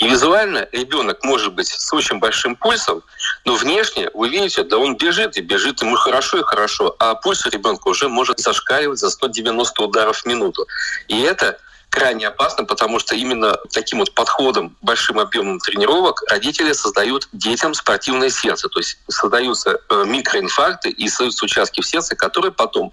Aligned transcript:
И 0.00 0.08
визуально 0.08 0.66
ребенок 0.72 1.22
может 1.22 1.54
быть 1.54 1.68
с 1.68 1.92
очень 1.92 2.18
большим 2.18 2.56
пульсом, 2.56 3.02
но 3.44 3.54
внешне 3.54 4.08
вы 4.14 4.30
видите, 4.30 4.62
да 4.62 4.78
он 4.78 4.96
бежит, 4.96 5.36
и 5.36 5.42
бежит 5.42 5.82
ему 5.82 5.94
хорошо 5.96 6.38
и 6.38 6.42
хорошо, 6.42 6.96
а 6.98 7.14
пульс 7.14 7.46
у 7.46 7.50
ребенка 7.50 7.86
уже 7.88 8.08
может 8.08 8.40
зашкаливать 8.40 8.98
за 8.98 9.10
190 9.10 9.82
ударов 9.82 10.22
в 10.22 10.26
минуту. 10.26 10.66
И 11.08 11.20
это 11.20 11.58
крайне 11.90 12.28
опасно, 12.28 12.64
потому 12.64 12.98
что 12.98 13.14
именно 13.14 13.58
таким 13.72 13.98
вот 13.98 14.14
подходом, 14.14 14.74
большим 14.80 15.18
объемом 15.18 15.58
тренировок 15.58 16.22
родители 16.30 16.72
создают 16.72 17.28
детям 17.32 17.74
спортивное 17.74 18.30
сердце. 18.30 18.68
То 18.68 18.80
есть 18.80 18.98
создаются 19.08 19.80
э, 19.90 20.04
микроинфаркты 20.06 20.90
и 20.90 21.08
создаются 21.08 21.44
участки 21.44 21.82
в 21.82 21.86
сердце, 21.86 22.16
которые 22.16 22.52
потом 22.52 22.90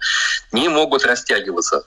не 0.52 0.68
могут 0.68 1.06
растягиваться. 1.06 1.86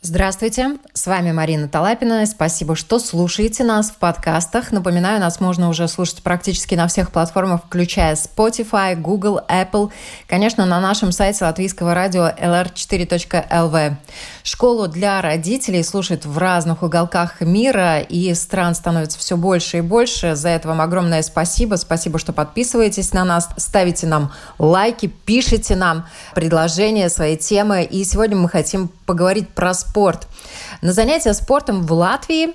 Здравствуйте, 0.00 0.76
с 0.94 1.08
вами 1.08 1.32
Марина 1.32 1.66
Талапина. 1.66 2.24
Спасибо, 2.24 2.76
что 2.76 3.00
слушаете 3.00 3.64
нас 3.64 3.90
в 3.90 3.96
подкастах. 3.96 4.70
Напоминаю, 4.70 5.18
нас 5.18 5.40
можно 5.40 5.68
уже 5.68 5.88
слушать 5.88 6.22
практически 6.22 6.76
на 6.76 6.86
всех 6.86 7.10
платформах, 7.10 7.64
включая 7.64 8.14
Spotify, 8.14 8.94
Google, 8.94 9.40
Apple, 9.48 9.90
конечно, 10.28 10.64
на 10.66 10.80
нашем 10.80 11.10
сайте 11.10 11.44
латвийского 11.44 11.94
радио 11.94 12.28
lr4.lv. 12.28 13.96
Школу 14.44 14.86
для 14.86 15.20
родителей 15.20 15.82
слушают 15.82 16.24
в 16.26 16.38
разных 16.38 16.84
уголках 16.84 17.40
мира, 17.40 17.98
и 17.98 18.32
стран 18.34 18.76
становится 18.76 19.18
все 19.18 19.36
больше 19.36 19.78
и 19.78 19.80
больше. 19.80 20.36
За 20.36 20.48
это 20.48 20.68
вам 20.68 20.80
огромное 20.80 21.22
спасибо. 21.22 21.74
Спасибо, 21.74 22.20
что 22.20 22.32
подписываетесь 22.32 23.12
на 23.12 23.24
нас, 23.24 23.48
ставите 23.56 24.06
нам 24.06 24.30
лайки, 24.60 25.06
пишите 25.06 25.74
нам 25.74 26.06
предложения, 26.36 27.08
свои 27.08 27.36
темы. 27.36 27.82
И 27.82 28.04
сегодня 28.04 28.36
мы 28.36 28.48
хотим 28.48 28.88
поговорить 29.04 29.48
про 29.48 29.74
спорт 29.74 29.87
спорт. 29.88 30.26
На 30.82 30.92
занятия 30.92 31.34
спортом 31.34 31.86
в 31.86 31.92
Латвии 31.92 32.54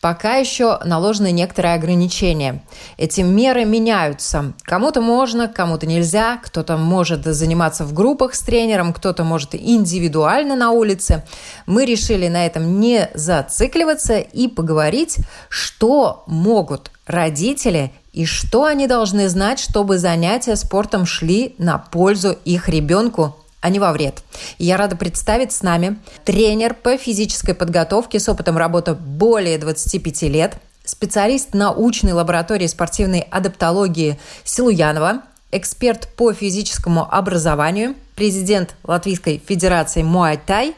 пока 0.00 0.36
еще 0.36 0.78
наложены 0.84 1.32
некоторые 1.32 1.74
ограничения. 1.74 2.62
Эти 2.96 3.22
меры 3.22 3.64
меняются. 3.64 4.52
Кому-то 4.62 5.00
можно, 5.00 5.48
кому-то 5.48 5.86
нельзя, 5.86 6.38
кто-то 6.42 6.76
может 6.76 7.24
заниматься 7.24 7.84
в 7.84 7.92
группах 7.92 8.34
с 8.34 8.40
тренером, 8.40 8.92
кто-то 8.92 9.24
может 9.24 9.54
индивидуально 9.54 10.56
на 10.56 10.70
улице. 10.70 11.24
Мы 11.66 11.84
решили 11.84 12.28
на 12.28 12.46
этом 12.46 12.80
не 12.80 13.08
зацикливаться 13.14 14.18
и 14.18 14.48
поговорить, 14.48 15.18
что 15.48 16.24
могут 16.26 16.90
родители 17.06 17.92
и 18.12 18.24
что 18.24 18.64
они 18.64 18.86
должны 18.86 19.28
знать, 19.28 19.58
чтобы 19.58 19.98
занятия 19.98 20.56
спортом 20.56 21.06
шли 21.06 21.54
на 21.58 21.78
пользу 21.78 22.36
их 22.44 22.68
ребенку 22.68 23.36
а 23.60 23.70
не 23.70 23.78
во 23.78 23.92
вред. 23.92 24.22
И 24.58 24.64
я 24.64 24.76
рада 24.76 24.96
представить 24.96 25.52
с 25.52 25.62
нами 25.62 25.98
тренер 26.24 26.74
по 26.74 26.96
физической 26.96 27.54
подготовке 27.54 28.20
с 28.20 28.28
опытом 28.28 28.56
работы 28.56 28.94
более 28.94 29.58
25 29.58 30.22
лет, 30.22 30.54
специалист 30.84 31.54
научной 31.54 32.12
лаборатории 32.12 32.66
спортивной 32.66 33.20
адаптологии 33.20 34.18
Силуянова, 34.44 35.22
эксперт 35.50 36.08
по 36.14 36.32
физическому 36.32 37.12
образованию, 37.12 37.94
президент 38.14 38.74
Латвийской 38.84 39.42
Федерации 39.46 40.02
Муай-Тай 40.02 40.74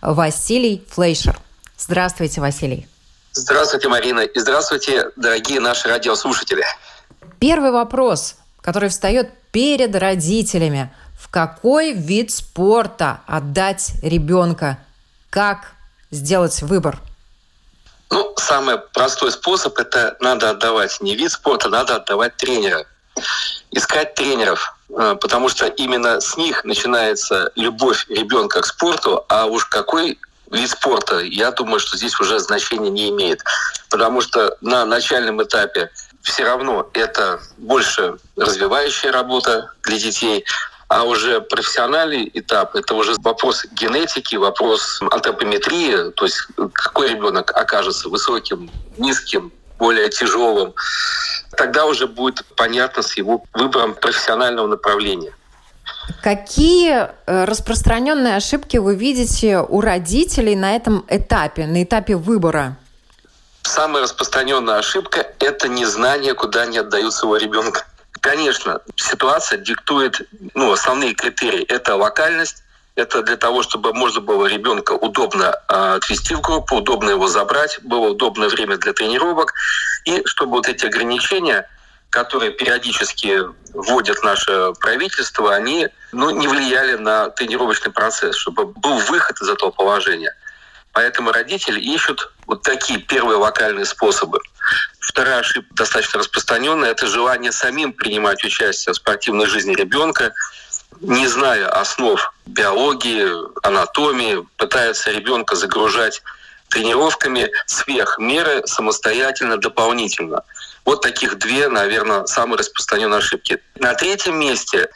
Василий 0.00 0.84
Флейшер. 0.90 1.38
Здравствуйте, 1.78 2.40
Василий. 2.40 2.86
Здравствуйте, 3.32 3.88
Марина. 3.88 4.20
И 4.20 4.38
здравствуйте, 4.38 5.10
дорогие 5.16 5.60
наши 5.60 5.88
радиослушатели. 5.88 6.64
Первый 7.40 7.72
вопрос, 7.72 8.36
который 8.60 8.88
встает 8.88 9.30
перед 9.50 9.94
родителями– 9.94 10.92
какой 11.34 11.94
вид 11.94 12.30
спорта 12.30 13.20
отдать 13.26 13.94
ребенка, 14.04 14.78
как 15.30 15.72
сделать 16.12 16.62
выбор? 16.62 17.00
Ну, 18.08 18.32
самый 18.36 18.78
простой 18.78 19.32
способ– 19.32 19.76
это 19.78 20.16
надо 20.20 20.50
отдавать 20.50 21.00
не 21.00 21.16
вид 21.16 21.32
спорта, 21.32 21.68
надо 21.68 21.96
отдавать 21.96 22.36
тренера. 22.36 22.86
Искать 23.72 24.14
тренеров, 24.14 24.78
э, 24.90 25.16
потому 25.20 25.48
что 25.48 25.66
именно 25.66 26.20
с 26.20 26.36
них 26.36 26.62
начинается 26.62 27.50
любовь 27.56 28.06
ребенка 28.08 28.60
к 28.60 28.66
спорту, 28.66 29.24
а 29.28 29.46
уж 29.46 29.64
какой 29.64 30.20
вид 30.52 30.70
спорта, 30.70 31.18
я 31.18 31.50
думаю, 31.50 31.80
что 31.80 31.96
здесь 31.96 32.20
уже 32.20 32.38
значения 32.38 32.90
не 32.90 33.10
имеет. 33.10 33.42
Потому 33.90 34.20
что 34.20 34.56
на 34.60 34.84
начальном 34.84 35.42
этапе 35.42 35.90
все 36.22 36.44
равно 36.44 36.88
это 36.94 37.40
больше 37.58 38.18
развивающая 38.36 39.10
работа 39.10 39.72
для 39.82 39.98
детей, 39.98 40.44
а 40.94 41.02
уже 41.02 41.40
профессиональный 41.40 42.30
этап– 42.34 42.76
это 42.76 42.94
уже 42.94 43.14
вопрос 43.18 43.66
генетики, 43.72 44.36
вопрос 44.36 45.00
антропометрии, 45.10 46.12
то 46.12 46.24
есть 46.24 46.46
какой 46.72 47.08
ребенок 47.08 47.50
окажется 47.50 48.08
высоким, 48.08 48.70
низким, 48.96 49.52
более 49.76 50.08
тяжелым. 50.08 50.72
Тогда 51.56 51.86
уже 51.86 52.06
будет 52.06 52.44
понятно 52.56 53.02
с 53.02 53.16
его 53.16 53.44
выбором 53.54 53.94
профессионального 53.94 54.68
направления. 54.68 55.32
Какие 56.22 57.08
э, 57.26 57.44
распространенные 57.44 58.36
ошибки 58.36 58.76
вы 58.76 58.94
видите 58.94 59.58
у 59.58 59.80
родителей 59.80 60.54
на 60.54 60.76
этом 60.76 61.04
этапе, 61.08 61.66
на 61.66 61.82
этапе 61.82 62.14
выбора? 62.14 62.76
Самая 63.62 64.04
распространенная 64.04 64.76
ошибка– 64.76 65.26
это 65.40 65.66
незнание, 65.66 66.34
куда 66.34 66.62
они 66.62 66.78
отдают 66.78 67.12
своего 67.14 67.36
ребенка. 67.36 67.84
Конечно, 68.24 68.80
ситуация 68.96 69.58
диктует 69.58 70.22
ну, 70.54 70.72
основные 70.72 71.12
критерии. 71.12 71.62
Это 71.64 71.94
локальность, 71.94 72.62
это 72.94 73.22
для 73.22 73.36
того, 73.36 73.62
чтобы 73.62 73.92
можно 73.92 74.22
было 74.22 74.46
ребенка 74.46 74.92
удобно 74.92 75.54
э, 75.68 75.96
отвести 75.96 76.34
в 76.34 76.40
группу, 76.40 76.76
удобно 76.76 77.10
его 77.10 77.28
забрать, 77.28 77.78
было 77.82 78.08
удобное 78.12 78.48
время 78.48 78.78
для 78.78 78.94
тренировок, 78.94 79.52
и 80.06 80.22
чтобы 80.24 80.52
вот 80.52 80.68
эти 80.70 80.86
ограничения, 80.86 81.68
которые 82.08 82.52
периодически 82.52 83.40
вводит 83.74 84.22
наше 84.22 84.72
правительство, 84.80 85.54
они 85.54 85.88
ну, 86.12 86.30
не 86.30 86.48
влияли 86.48 86.94
на 86.94 87.28
тренировочный 87.28 87.92
процесс, 87.92 88.36
чтобы 88.36 88.64
был 88.64 88.96
выход 89.00 89.38
из 89.42 89.50
этого 89.50 89.70
положения. 89.70 90.34
Поэтому 90.94 91.30
родители 91.30 91.78
ищут 91.78 92.32
вот 92.46 92.62
такие 92.62 93.00
первые 93.00 93.36
локальные 93.36 93.84
способы. 93.84 94.38
Вторая 95.00 95.40
ошибка 95.40 95.74
достаточно 95.74 96.18
распространенная– 96.18 96.90
это 96.92 97.06
желание 97.06 97.52
самим 97.52 97.92
принимать 97.92 98.42
участие 98.44 98.92
в 98.92 98.96
спортивной 98.96 99.46
жизни 99.46 99.74
ребенка, 99.74 100.32
не 101.00 101.26
зная 101.26 101.68
основ 101.68 102.32
биологии, 102.46 103.28
анатомии, 103.66 104.46
пытаются 104.56 105.10
ребенка 105.10 105.56
загружать 105.56 106.22
тренировками 106.68 107.50
сверх 107.66 108.18
меры 108.18 108.66
самостоятельно, 108.66 109.58
дополнительно. 109.58 110.42
Вот 110.84 111.02
таких 111.02 111.38
две, 111.38 111.68
наверное, 111.68 112.26
самые 112.26 112.58
распространенные 112.58 113.18
ошибки. 113.18 113.62
На 113.76 113.94
третьем 113.94 114.38
месте 114.38 114.90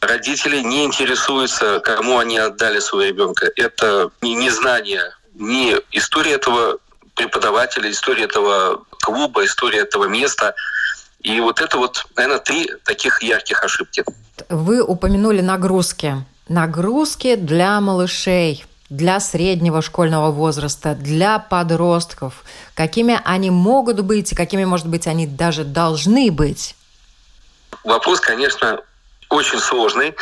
родители 0.00 0.58
не 0.58 0.84
интересуются, 0.84 1.80
кому 1.80 2.18
они 2.18 2.38
отдали 2.38 2.80
своего 2.80 3.08
ребенка. 3.08 3.50
Это 3.56 4.10
не 4.20 4.34
незнание 4.34 5.14
ни 5.34 5.76
истории 5.92 6.32
этого 6.32 6.78
преподавателя, 7.14 7.90
история 7.90 8.24
этого 8.24 8.84
клуба, 9.02 9.44
история 9.44 9.80
этого 9.80 10.06
места. 10.06 10.54
И 11.20 11.40
вот 11.40 11.60
это 11.60 11.78
вот, 11.78 12.06
наверное, 12.16 12.38
три 12.38 12.70
таких 12.84 13.22
ярких 13.22 13.62
ошибки. 13.62 14.04
Вы 14.48 14.82
упомянули 14.82 15.40
нагрузки. 15.40 16.24
Нагрузки 16.48 17.36
для 17.36 17.80
малышей, 17.80 18.64
для 18.88 19.20
среднего 19.20 19.82
школьного 19.82 20.30
возраста, 20.30 20.94
для 20.94 21.38
подростков. 21.38 22.44
Какими 22.74 23.20
они 23.24 23.50
могут 23.50 24.00
быть 24.00 24.32
и 24.32 24.34
какими, 24.34 24.64
может 24.64 24.88
быть, 24.88 25.06
они 25.06 25.26
даже 25.26 25.64
должны 25.64 26.30
быть? 26.30 26.74
Вопрос, 27.84 28.20
конечно, 28.20 28.80
очень 29.32 29.58
сложный, 29.58 30.14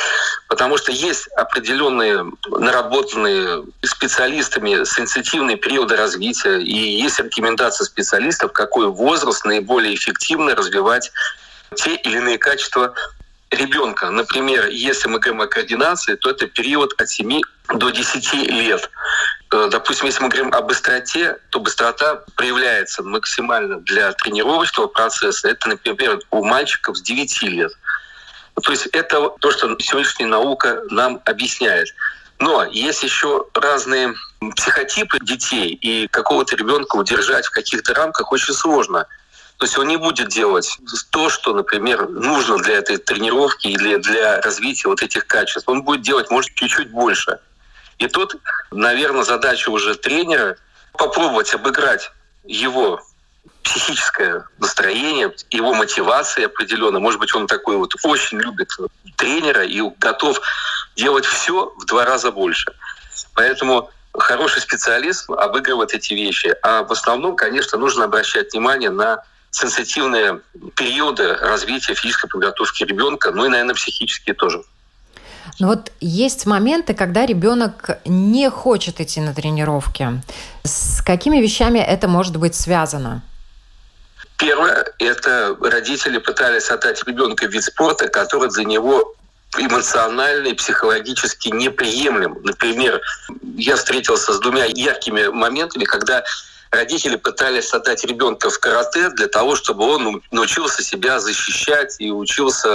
потому 0.48 0.78
что 0.78 0.92
есть 0.92 1.27
определенные 1.36 2.24
наработанные 2.47 3.65
специалистами 3.83 4.84
сенситивные 4.84 5.57
периоды 5.57 5.97
развития, 5.97 6.60
и 6.60 7.03
есть 7.03 7.18
рекомендации 7.18 7.84
специалистов, 7.84 8.53
какой 8.53 8.86
возраст 8.86 9.45
наиболее 9.45 9.95
эффективно 9.95 10.54
развивать 10.54 11.10
те 11.74 11.97
или 11.97 12.18
иные 12.18 12.39
качества 12.39 12.95
ребенка. 13.51 14.10
Например, 14.10 14.68
если 14.68 15.09
мы 15.09 15.18
говорим 15.18 15.41
о 15.41 15.47
координации, 15.47 16.15
то 16.15 16.30
это 16.30 16.47
период 16.47 16.95
от 17.01 17.09
7 17.09 17.41
до 17.74 17.91
10 17.91 18.33
лет. 18.51 18.91
Э, 19.53 19.68
допустим, 19.71 20.07
если 20.07 20.22
мы 20.22 20.28
говорим 20.28 20.54
о 20.54 20.62
быстроте, 20.62 21.36
то 21.51 21.59
быстрота 21.59 22.22
проявляется 22.36 23.03
максимально 23.03 23.80
для 23.80 24.12
тренировочного 24.12 24.86
процесса. 24.86 25.48
Это, 25.48 25.68
например, 25.68 26.21
у 26.30 26.45
мальчиков 26.45 26.97
с 26.97 27.03
9 27.03 27.42
лет. 27.42 27.72
То 28.62 28.72
есть 28.72 28.86
это 28.89 29.30
то, 29.41 29.51
что 29.51 29.77
сегодняшняя 29.78 30.27
наука 30.27 30.83
нам 30.91 31.21
объясняет. 31.24 31.89
Но 32.39 32.65
есть 32.65 33.03
еще 33.03 33.45
разные 33.54 34.15
психотипы 34.57 35.18
детей, 35.21 35.74
и 35.74 36.09
какого-то 36.09 36.57
ребенка 36.57 36.97
удержать 36.97 37.47
в 37.47 37.51
каких-то 37.51 37.92
рамках 37.95 38.33
очень 38.33 38.54
сложно. 38.54 39.07
То 39.59 39.66
есть 39.66 39.77
он 39.77 39.89
не 39.89 39.98
будет 39.98 40.28
делать 40.28 40.78
то, 41.10 41.28
что, 41.28 41.53
например, 41.53 42.09
нужно 42.09 42.57
для 42.57 42.78
этой 42.78 42.97
тренировки 42.97 43.66
или 43.66 43.97
для 43.97 44.41
развития 44.41 44.89
вот 44.89 45.03
этих 45.03 45.27
качеств. 45.27 45.68
Он 45.68 45.83
будет 45.83 46.01
делать, 46.01 46.30
может, 46.30 46.54
чуть-чуть 46.54 46.91
больше. 46.91 47.39
И 47.98 48.09
тут, 48.09 48.36
наверное, 48.71 49.22
задача 49.22 49.68
уже 49.68 49.95
тренера 49.97 50.57
попробовать 50.95 51.53
обыграть 51.53 52.10
его 52.45 53.03
психическое 53.62 54.45
настроение, 54.59 55.33
его 55.51 55.74
мотивация 55.74 56.47
определенно. 56.47 56.98
Может 56.98 57.21
быть, 57.21 57.34
он 57.34 57.47
такой 57.47 57.77
вот 57.77 57.95
очень 58.03 58.39
любит 58.39 58.71
тренера 59.16 59.65
и 59.65 59.83
готов 59.98 60.41
делать 60.97 61.27
все 61.27 61.72
в 61.78 61.86
два 61.86 62.04
раза 62.04 62.30
больше. 62.30 62.72
Поэтому 63.34 63.91
хороший 64.12 64.60
специалист 64.60 65.28
обыгрывает 65.30 65.92
эти 65.92 66.15
вещи. 66.15 66.54
А 66.62 66.83
в 66.83 66.92
основном, 66.92 67.36
конечно, 67.36 67.78
нужно 67.78 68.04
обращать 68.04 68.53
внимание 68.53 68.91
на 68.91 69.22
сенситивные 69.51 70.41
периоды 70.77 71.34
развития 71.34 71.95
физической 71.95 72.28
подготовки 72.28 72.84
ребенка, 72.84 73.33
ну 73.33 73.47
и, 73.47 73.48
наверное, 73.48 73.74
психические 73.74 74.34
тоже. 74.34 74.62
Но 75.59 75.68
вот 75.68 75.91
есть 76.01 76.47
моменты, 76.47 76.95
когда 76.95 77.27
ребенок 77.27 77.98
не 78.04 78.48
хочет 78.51 79.01
идти 79.01 79.21
на 79.21 79.34
тренировки. 79.34 80.22
С 80.62 81.03
какими 81.03 81.39
вещами 81.39 81.78
это 81.78 82.09
может 82.09 82.36
быть 82.36 82.54
связано? 82.54 83.22
Первое– 84.41 84.87
это 84.98 85.54
родители 85.60 86.16
пытались 86.16 86.71
отдать 86.71 87.04
ребенка 87.07 87.47
в 87.47 87.51
вид 87.51 87.63
спорта, 87.63 88.09
который 88.09 88.48
для 88.48 88.65
него 88.65 89.15
эмоционально 89.59 90.48
и 90.48 90.54
психологически 90.54 91.51
неприемлем. 91.51 92.39
Например, 92.42 93.03
я 93.57 93.77
встретился 93.77 94.33
с 94.33 94.41
двумя 94.41 94.65
яркими 94.65 95.27
моментами, 95.27 95.84
когда 95.84 96.25
родители 96.71 97.16
пытались 97.16 97.75
отдать 97.75 98.03
ребенка 98.04 98.48
в 98.48 98.59
карате 98.59 99.10
для 99.10 99.28
того, 99.28 99.57
чтобы 99.57 99.84
он 99.84 100.22
научился 100.31 100.83
себя 100.83 101.21
защищать 101.21 101.97
и 101.98 102.10
учился 102.10 102.71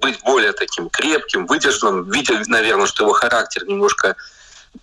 быть 0.00 0.20
более 0.24 0.52
таким 0.52 0.90
крепким, 0.90 1.46
выдержанным, 1.46 2.10
видя, 2.10 2.42
наверное, 2.48 2.86
что 2.86 3.04
его 3.04 3.12
характер 3.12 3.64
немножко 3.66 4.16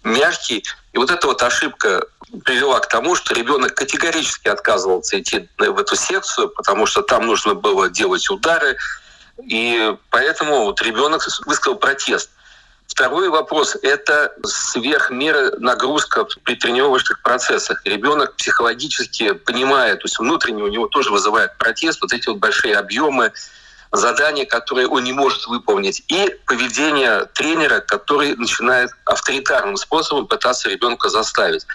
мягкий. 0.06 0.64
И 0.94 0.98
вот 0.98 1.12
эта 1.12 1.28
вот 1.28 1.44
ошибка 1.44 2.06
привела 2.44 2.80
к 2.80 2.88
тому, 2.88 3.16
что 3.16 3.34
ребенок 3.34 3.76
категорически 3.76 4.48
отказывался 4.48 5.20
идти 5.20 5.48
в 5.58 5.80
эту 5.80 5.96
секцию, 5.96 6.50
потому 6.50 6.86
что 6.86 7.02
там 7.02 7.26
нужно 7.26 7.56
было 7.56 7.90
делать 7.90 8.30
удары, 8.30 8.78
и 9.44 9.96
поэтому 10.10 10.66
вот 10.66 10.82
ребенок 10.82 11.22
высказал 11.46 11.78
протест. 11.78 12.30
Второй 12.88 13.30
вопрос– 13.30 13.76
это 13.82 14.34
сверхмера 14.46 15.58
нагрузка 15.58 16.26
при 16.44 16.56
тренировочных 16.56 17.22
процессах. 17.24 17.82
Ребенок 17.84 18.36
психологически 18.36 19.34
понимает, 19.34 20.00
то 20.00 20.06
есть 20.06 20.20
внутренне 20.20 20.64
у 20.64 20.68
него 20.68 20.88
тоже 20.88 21.12
вызывает 21.12 21.58
протест, 21.58 22.02
вот 22.02 22.14
эти 22.14 22.28
вот 22.28 22.38
большие 22.38 22.78
объемы, 22.78 23.34
задания, 23.92 24.46
которые 24.46 24.88
он 24.88 25.04
не 25.04 25.14
может 25.14 25.48
выполнить, 25.48 26.04
и 26.08 26.38
поведение 26.46 27.26
тренера, 27.34 27.80
который 27.80 28.36
начинает 28.36 28.92
авторитарным 29.06 29.78
способом 29.78 30.28
пытаться 30.28 30.70
ребенка 30.70 31.10
заставить. 31.10 31.66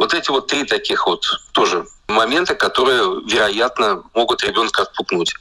Вот 0.00 0.14
эти 0.14 0.30
вот 0.30 0.46
три 0.46 0.64
таких 0.64 1.06
вот 1.06 1.26
тоже 1.52 1.86
момента, 2.08 2.54
которые, 2.54 3.20
вероятно, 3.30 4.02
могут 4.14 4.42
ребенка 4.42 4.82
отпугнуть. 4.82 5.34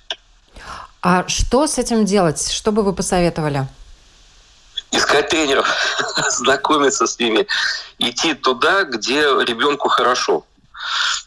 А 1.02 1.26
что 1.30 1.66
с 1.66 1.78
этим 1.78 2.04
делать? 2.04 2.52
Что 2.52 2.74
бы 2.74 2.84
вы 2.84 2.92
посоветовали? 2.92 3.68
Искать 4.92 5.30
тренеров, 5.30 5.66
знакомиться 6.30 7.08
с 7.08 7.18
ними, 7.20 7.48
идти 8.00 8.34
туда, 8.34 8.84
где 8.84 9.22
ребенку 9.22 9.88
хорошо. 9.88 10.44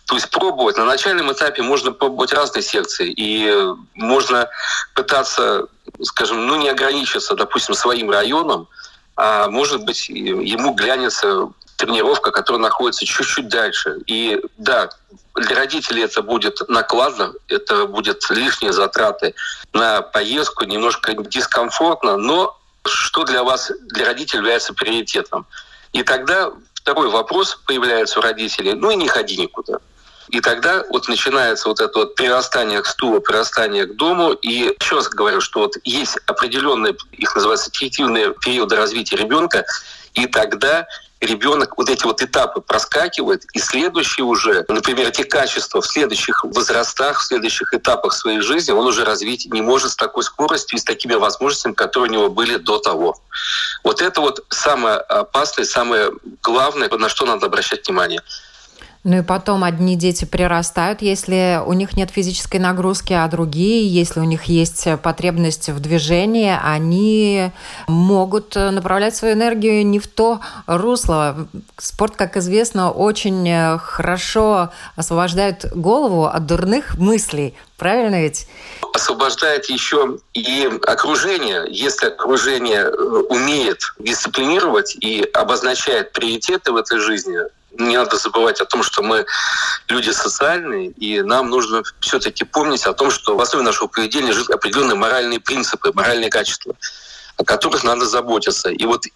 То 0.04 0.16
есть 0.16 0.28
пробовать. 0.28 0.76
На 0.76 0.84
начальном 0.84 1.32
этапе 1.32 1.62
можно 1.62 1.90
пробовать 1.90 2.34
разные 2.34 2.62
секции. 2.62 3.10
И 3.16 3.50
можно 3.94 4.46
пытаться, 4.94 5.68
скажем, 6.02 6.46
ну 6.46 6.56
не 6.56 6.68
ограничиться, 6.68 7.34
допустим, 7.34 7.74
своим 7.74 8.10
районом, 8.10 8.68
а 9.16 9.48
может 9.48 9.86
быть 9.86 10.10
ему 10.10 10.74
глянется 10.74 11.48
тренировка, 11.76 12.30
которая 12.30 12.62
находится 12.62 13.04
чуть-чуть 13.04 13.48
дальше. 13.48 13.98
И 14.06 14.40
да, 14.58 14.90
для 15.34 15.56
родителей 15.56 16.02
это 16.02 16.22
будет 16.22 16.60
накладно, 16.68 17.32
это 17.48 17.86
будет 17.86 18.28
лишние 18.30 18.72
затраты 18.72 19.34
на 19.72 20.02
поездку, 20.02 20.64
немножко 20.64 21.14
дискомфортно, 21.14 22.16
но 22.16 22.58
что 22.84 23.24
для 23.24 23.42
вас, 23.42 23.70
для 23.82 24.06
родителей 24.06 24.38
является 24.38 24.74
приоритетом. 24.74 25.46
И 25.92 26.02
тогда 26.02 26.50
второй 26.74 27.08
вопрос 27.08 27.58
появляется 27.66 28.18
у 28.18 28.22
родителей, 28.22 28.74
ну 28.74 28.90
и 28.90 28.96
не 28.96 29.08
ходи 29.08 29.36
никуда. 29.36 29.78
И 30.28 30.40
тогда 30.40 30.82
вот 30.88 31.08
начинается 31.08 31.68
вот 31.68 31.80
это 31.80 31.98
вот 31.98 32.14
прирастание 32.14 32.80
к 32.80 32.86
стулу, 32.86 33.20
прирастание 33.20 33.84
к 33.84 33.96
дому. 33.96 34.32
И 34.32 34.74
еще 34.80 34.96
раз 34.96 35.08
говорю, 35.08 35.40
что 35.40 35.60
вот 35.60 35.74
есть 35.84 36.16
определенные, 36.26 36.96
их 37.12 37.34
называются 37.34 37.70
фиктивные 37.70 38.32
периоды 38.34 38.76
развития 38.76 39.16
ребенка, 39.16 39.64
и 40.14 40.26
тогда 40.26 40.86
ребенок 41.26 41.76
вот 41.76 41.88
эти 41.88 42.04
вот 42.04 42.22
этапы 42.22 42.60
проскакивает, 42.60 43.44
и 43.52 43.58
следующие 43.58 44.24
уже, 44.24 44.64
например, 44.68 45.08
эти 45.08 45.22
качества 45.22 45.80
в 45.80 45.86
следующих 45.86 46.44
возрастах, 46.44 47.20
в 47.20 47.24
следующих 47.24 47.72
этапах 47.74 48.12
своей 48.12 48.40
жизни 48.40 48.72
он 48.72 48.86
уже 48.86 49.04
развить 49.04 49.46
не 49.52 49.62
может 49.62 49.92
с 49.92 49.96
такой 49.96 50.24
скоростью 50.24 50.76
и 50.76 50.80
с 50.80 50.84
такими 50.84 51.14
возможностями, 51.14 51.72
которые 51.72 52.10
у 52.10 52.12
него 52.12 52.30
были 52.30 52.56
до 52.56 52.78
того. 52.78 53.16
Вот 53.84 54.02
это 54.02 54.20
вот 54.20 54.44
самое 54.50 54.96
опасное, 54.96 55.64
самое 55.64 56.10
главное, 56.42 56.88
на 56.88 57.08
что 57.08 57.24
надо 57.26 57.46
обращать 57.46 57.86
внимание. 57.86 58.22
Ну 59.04 59.18
и 59.18 59.22
потом 59.22 59.64
одни 59.64 59.96
дети 59.96 60.24
прирастают, 60.24 61.02
если 61.02 61.60
у 61.64 61.72
них 61.72 61.96
нет 61.96 62.10
физической 62.10 62.58
нагрузки, 62.58 63.12
а 63.12 63.26
другие, 63.26 63.86
если 63.88 64.20
у 64.20 64.24
них 64.24 64.44
есть 64.44 64.86
потребность 65.02 65.70
в 65.70 65.80
движении, 65.80 66.56
они 66.62 67.50
могут 67.88 68.54
направлять 68.54 69.16
свою 69.16 69.34
энергию 69.34 69.84
не 69.84 69.98
в 69.98 70.06
то 70.06 70.40
русло. 70.66 71.48
Спорт, 71.78 72.14
как 72.14 72.36
известно, 72.36 72.92
очень 72.92 73.78
хорошо 73.78 74.70
освобождает 74.94 75.66
голову 75.74 76.26
от 76.26 76.46
дурных 76.46 76.96
мыслей. 76.96 77.54
Правильно 77.76 78.22
ведь? 78.22 78.46
освобождает 78.94 79.66
еще 79.66 80.18
и 80.34 80.70
окружение. 80.86 81.64
Если 81.68 82.06
окружение 82.06 82.88
умеет 82.90 83.80
дисциплинировать 83.98 84.96
и 85.00 85.22
обозначает 85.32 86.12
приоритеты 86.12 86.72
в 86.72 86.76
этой 86.76 86.98
жизни, 86.98 87.38
не 87.78 87.96
надо 87.96 88.16
забывать 88.16 88.60
о 88.60 88.64
том, 88.64 88.82
что 88.82 89.02
мы 89.02 89.26
люди 89.88 90.10
социальные, 90.10 90.88
и 90.90 91.22
нам 91.22 91.50
нужно 91.50 91.82
все-таки 92.00 92.44
помнить 92.44 92.86
о 92.86 92.92
том, 92.92 93.10
что 93.10 93.36
в 93.36 93.40
основе 93.40 93.64
нашего 93.64 93.88
поведения 93.88 94.28
лежат 94.28 94.50
определенные 94.50 94.96
моральные 94.96 95.40
принципы, 95.40 95.92
моральные 95.94 96.30
качества, 96.30 96.74
о 97.36 97.44
которых 97.44 97.84
надо 97.84 98.06
заботиться. 98.06 98.70
И 98.70 98.84
вот 98.84 99.06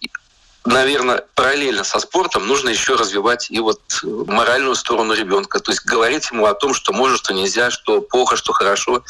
наверное, 0.67 1.23
параллельно 1.35 1.83
со 1.83 1.99
спортом 1.99 2.47
нужно 2.47 2.69
еще 2.69 2.95
развивать 2.95 3.49
и 3.49 3.59
вот 3.59 3.81
моральную 4.03 4.75
сторону 4.75 5.13
ребенка. 5.13 5.59
То 5.59 5.71
есть 5.71 5.85
говорить 5.85 6.29
ему 6.31 6.45
о 6.45 6.53
том, 6.53 6.73
что 6.73 6.93
может, 6.93 7.19
что 7.19 7.33
нельзя, 7.33 7.71
что 7.71 8.01
плохо, 8.01 8.35
что 8.35 8.53
хорошо. 8.53 9.03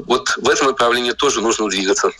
Вот 0.00 0.36
в 0.36 0.48
этом 0.48 0.68
направлении 0.68 1.12
тоже 1.12 1.40
нужно 1.40 1.68
двигаться. 1.68 2.10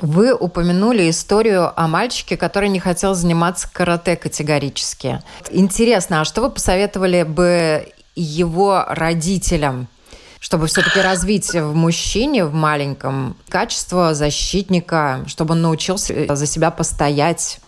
Вы 0.00 0.32
упомянули 0.32 1.10
историю 1.10 1.72
о 1.74 1.88
мальчике, 1.88 2.36
который 2.36 2.68
не 2.68 2.78
хотел 2.78 3.14
заниматься 3.14 3.68
карате 3.72 4.14
категорически. 4.14 5.20
Интересно, 5.50 6.20
а 6.20 6.24
что 6.24 6.40
вы 6.40 6.50
посоветовали 6.50 7.24
бы 7.24 7.92
его 8.14 8.84
родителям, 8.86 9.88
чтобы 10.38 10.68
все-таки 10.68 11.00
развить 11.00 11.52
в 11.52 11.74
мужчине, 11.74 12.44
в 12.44 12.54
маленьком, 12.54 13.36
качество 13.48 14.14
защитника, 14.14 15.24
чтобы 15.26 15.54
он 15.54 15.62
научился 15.62 16.32
за 16.34 16.46
себя 16.46 16.70
постоять? 16.70 17.58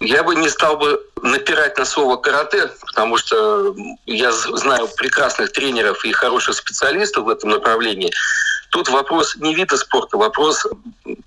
Я 0.00 0.24
бы 0.24 0.34
не 0.34 0.48
стал 0.48 0.76
бы 0.76 1.00
напирать 1.22 1.78
на 1.78 1.84
слово 1.84 2.16
карате, 2.16 2.68
потому 2.84 3.16
что 3.16 3.74
я 4.06 4.32
знаю 4.32 4.88
прекрасных 4.96 5.52
тренеров 5.52 6.04
и 6.04 6.12
хороших 6.12 6.56
специалистов 6.56 7.24
в 7.24 7.28
этом 7.28 7.50
направлении. 7.50 8.12
Тут 8.74 8.88
вопрос 8.88 9.36
не 9.36 9.54
вида 9.54 9.76
спорта, 9.76 10.16
вопрос 10.16 10.66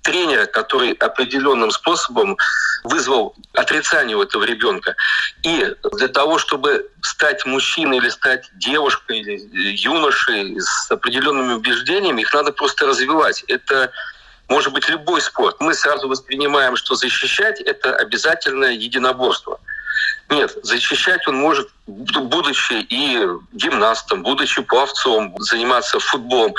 тренера, 0.01 0.47
который 0.47 0.91
определенным 0.91 1.71
способом 1.71 2.37
вызвал 2.83 3.35
отрицание 3.53 4.17
у 4.17 4.21
этого 4.21 4.43
ребенка. 4.43 4.97
И 5.43 5.73
для 5.93 6.09
того, 6.09 6.39
чтобы 6.39 6.91
стать 7.01 7.45
мужчиной 7.45 7.99
или 7.99 8.09
стать 8.09 8.49
девушкой 8.55 9.19
или 9.19 9.77
юношей 9.77 10.59
с 10.59 10.91
определенными 10.91 11.53
убеждениями, 11.53 12.19
их 12.19 12.33
надо 12.33 12.51
просто 12.51 12.85
развивать. 12.85 13.45
Это 13.47 13.93
может 14.49 14.73
быть 14.73 14.89
любой 14.89 15.21
спорт. 15.21 15.55
Мы 15.61 15.73
сразу 15.73 16.09
воспринимаем, 16.09 16.75
что 16.75 16.95
защищать– 16.95 17.61
это 17.65 17.95
обязательное 17.95 18.73
единоборство. 18.73 19.61
Нет, 20.29 20.57
защищать 20.61 21.25
он 21.27 21.35
может, 21.35 21.69
будучи 21.85 22.73
и 22.73 23.25
гимнастом, 23.53 24.23
будучи 24.23 24.61
пловцом, 24.61 25.33
заниматься 25.39 25.99
футболом. 25.99 26.53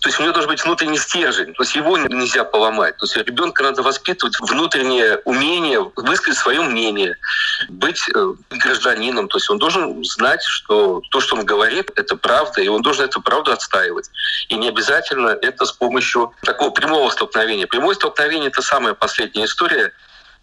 То 0.00 0.08
есть 0.08 0.18
у 0.18 0.22
него 0.24 0.32
должен 0.32 0.50
быть 0.50 0.64
внутренний 0.64 0.98
стержень. 0.98 1.54
То 1.54 1.62
есть 1.62 1.76
его 1.76 1.96
нельзя 1.96 2.42
поломать. 2.42 2.96
То 2.96 3.04
есть 3.04 3.16
ребенка 3.16 3.62
надо 3.62 3.82
воспитывать 3.82 4.34
внутреннее 4.40 5.18
умение 5.24 5.80
высказать 5.94 6.38
свое 6.38 6.62
мнение, 6.62 7.14
быть 7.68 8.02
э, 8.12 8.34
гражданином. 8.50 9.28
То 9.28 9.38
есть 9.38 9.48
он 9.50 9.58
должен 9.58 10.02
знать, 10.04 10.42
что 10.42 11.00
то, 11.10 11.20
что 11.20 11.36
он 11.36 11.44
говорит, 11.44 11.92
это 11.94 12.16
правда, 12.16 12.60
и 12.60 12.66
он 12.66 12.82
должен 12.82 13.04
эту 13.04 13.22
правду 13.22 13.52
отстаивать. 13.52 14.10
И 14.48 14.56
не 14.56 14.68
обязательно 14.68 15.28
это 15.28 15.64
с 15.64 15.70
помощью 15.70 16.32
такого 16.42 16.70
прямого 16.70 17.08
столкновения. 17.10 17.68
Прямое 17.68 17.94
столкновение— 17.94 18.48
это 18.48 18.62
самая 18.62 18.94
последняя 18.94 19.44
история, 19.44 19.92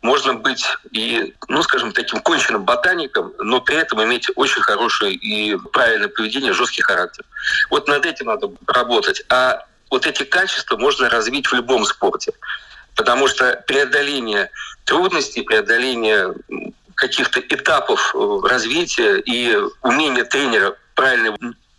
можно 0.01 0.35
быть 0.35 0.65
и, 0.91 1.35
ну, 1.47 1.61
скажем, 1.63 1.91
таким 1.91 2.19
конченным 2.21 2.63
ботаником, 2.63 3.33
но 3.39 3.59
при 3.59 3.75
этом 3.75 4.03
иметь 4.03 4.29
очень 4.35 4.61
хорошее 4.61 5.13
и 5.13 5.57
правильное 5.73 6.07
поведение, 6.07 6.53
жесткий 6.53 6.81
характер. 6.81 7.25
Вот 7.69 7.87
над 7.87 8.05
этим 8.05 8.27
надо 8.27 8.49
работать. 8.67 9.23
А 9.29 9.65
вот 9.89 10.05
эти 10.05 10.23
качества 10.23 10.77
можно 10.77 11.09
развить 11.09 11.47
в 11.47 11.53
любом 11.53 11.85
спорте. 11.85 12.31
Потому 12.95 13.27
что 13.27 13.63
преодоление 13.67 14.51
трудностей, 14.85 15.41
преодоление 15.41 16.33
каких-то 16.95 17.39
этапов 17.39 18.13
э, 18.13 18.39
развития 18.47 19.19
и 19.19 19.57
умение 19.81 20.25
тренера 20.25 20.75
правильно 20.95 21.35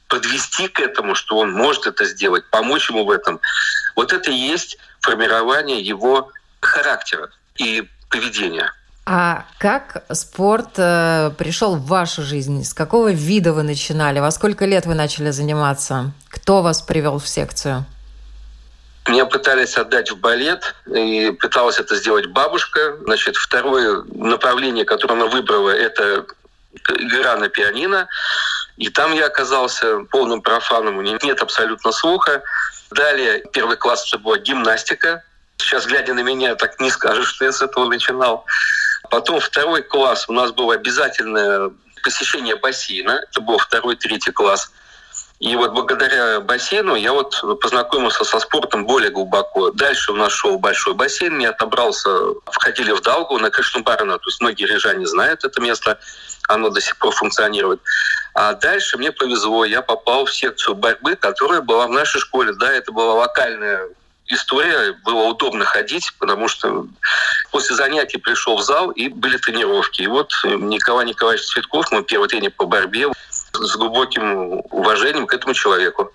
подвести 0.09 0.69
к 0.69 0.81
этому, 0.81 1.15
что 1.15 1.39
он 1.39 1.53
может 1.53 1.87
это 1.87 2.05
сделать, 2.05 2.45
помочь 2.51 2.89
ему 2.91 3.05
в 3.05 3.11
этом, 3.11 3.41
вот 3.97 4.13
это 4.13 4.31
и 4.31 4.35
есть 4.35 4.79
формирование 5.01 5.81
его 5.81 6.31
характера. 6.61 7.31
И 7.59 7.89
поведения. 8.11 8.73
А 9.07 9.45
как 9.59 10.05
спорт 10.13 10.71
э, 10.77 11.31
пришел 11.39 11.77
в 11.77 11.87
вашу 11.87 12.23
жизнь? 12.23 12.63
С 12.65 12.75
какого 12.75 13.11
вида 13.11 13.53
вы 13.53 13.63
начинали? 13.63 14.21
Во 14.21 14.31
сколько 14.31 14.67
лет 14.67 14.87
вы 14.87 14.95
начали 14.95 15.31
заниматься? 15.31 16.13
Кто 16.29 16.63
вас 16.63 16.83
привел 16.83 17.19
в 17.19 17.27
секцию? 17.27 17.87
Меня 19.09 19.25
пытались 19.25 19.77
отдать 19.77 20.11
в 20.11 20.21
балет, 20.21 20.75
и 20.87 21.31
пыталась 21.41 21.81
это 21.81 21.97
сделать 21.97 22.27
бабушка. 22.27 22.99
Значит, 23.05 23.37
второе 23.37 24.05
направление, 24.15 24.85
которое 24.85 25.15
она 25.15 25.27
выбрала, 25.27 25.71
это 25.71 26.27
игра 26.99 27.37
на 27.37 27.49
пианино. 27.49 28.07
И 28.77 28.89
там 28.91 29.13
я 29.13 29.27
оказался 29.27 30.01
полным 30.11 30.43
профаном, 30.43 30.99
у 30.99 31.03
меня 31.03 31.19
нет 31.23 31.41
абсолютно 31.41 31.93
слуха. 31.93 32.43
Далее 32.91 33.45
первый 33.53 33.77
класс 33.77 34.07
это 34.07 34.23
была 34.23 34.39
гимнастика. 34.39 35.25
Сейчас, 35.61 35.87
глядя 35.87 36.15
на 36.15 36.21
меня, 36.21 36.55
так 36.55 36.81
не 36.81 36.91
скажешь, 36.91 37.29
что 37.29 37.45
я 37.45 37.53
с 37.53 37.63
этого 37.63 37.87
начинал. 37.87 38.45
Потом 39.11 39.41
второй 39.41 39.83
класс 39.83 40.27
у 40.29 40.33
нас 40.33 40.53
было 40.53 40.75
обязательное 40.75 41.71
посещение 42.03 42.57
бассейна. 42.57 43.23
Это 43.29 43.41
был 43.41 43.59
второй, 43.59 43.97
третий 43.97 44.33
класс. 44.33 44.71
И 45.41 45.57
вот 45.57 45.73
благодаря 45.73 46.41
бассейну 46.41 46.95
я 46.97 47.15
вот 47.15 47.43
познакомился 47.63 48.25
со 48.25 48.39
спортом 48.41 48.87
более 48.87 49.11
глубоко. 49.11 49.71
Дальше 49.71 50.13
у 50.13 50.17
нас 50.17 50.33
шел 50.33 50.59
большой 50.59 50.93
бассейн, 50.93 51.39
я 51.39 51.51
отобрался, 51.51 52.11
входили 52.45 52.93
в 52.93 53.01
Далгу 53.01 53.39
на 53.39 53.51
Кришнабарана, 53.51 54.19
то 54.19 54.29
есть 54.29 54.41
многие 54.43 54.67
рижане 54.67 55.07
знают 55.07 55.43
это 55.43 55.63
место, 55.63 55.99
оно 56.47 56.69
до 56.69 56.83
сих 56.83 56.99
пор 56.99 57.15
функционирует. 57.15 57.81
А 58.35 58.53
дальше 58.53 58.99
мне 58.99 59.13
повезло, 59.13 59.65
я 59.65 59.81
попал 59.81 60.27
в 60.27 60.35
секцию 60.35 60.75
борьбы, 60.75 61.17
которая 61.17 61.63
была 61.63 61.87
в 61.87 61.91
нашей 61.91 62.21
школе. 62.21 62.53
Да, 62.53 62.71
это 62.71 62.93
была 62.93 63.15
локальная 63.15 63.89
история, 64.31 64.93
было 65.05 65.25
удобно 65.25 65.65
ходить, 65.65 66.13
потому 66.19 66.49
что 66.49 66.87
после 67.51 67.77
занятий 67.77 68.19
пришел 68.19 68.57
в 68.57 68.63
зал, 68.63 68.91
и 68.91 69.09
были 69.09 69.37
тренировки. 69.37 70.03
И 70.03 70.07
вот 70.07 70.33
Николай 70.45 71.07
Николаевич 71.07 71.47
Цветков, 71.47 71.91
мой 71.93 72.05
первый 72.05 72.29
тренер 72.29 72.53
по 72.53 72.67
борьбе, 72.67 73.09
с 73.53 73.77
глубоким 73.77 74.63
уважением 74.71 75.27
к 75.27 75.35
этому 75.35 75.55
человеку. 75.55 76.11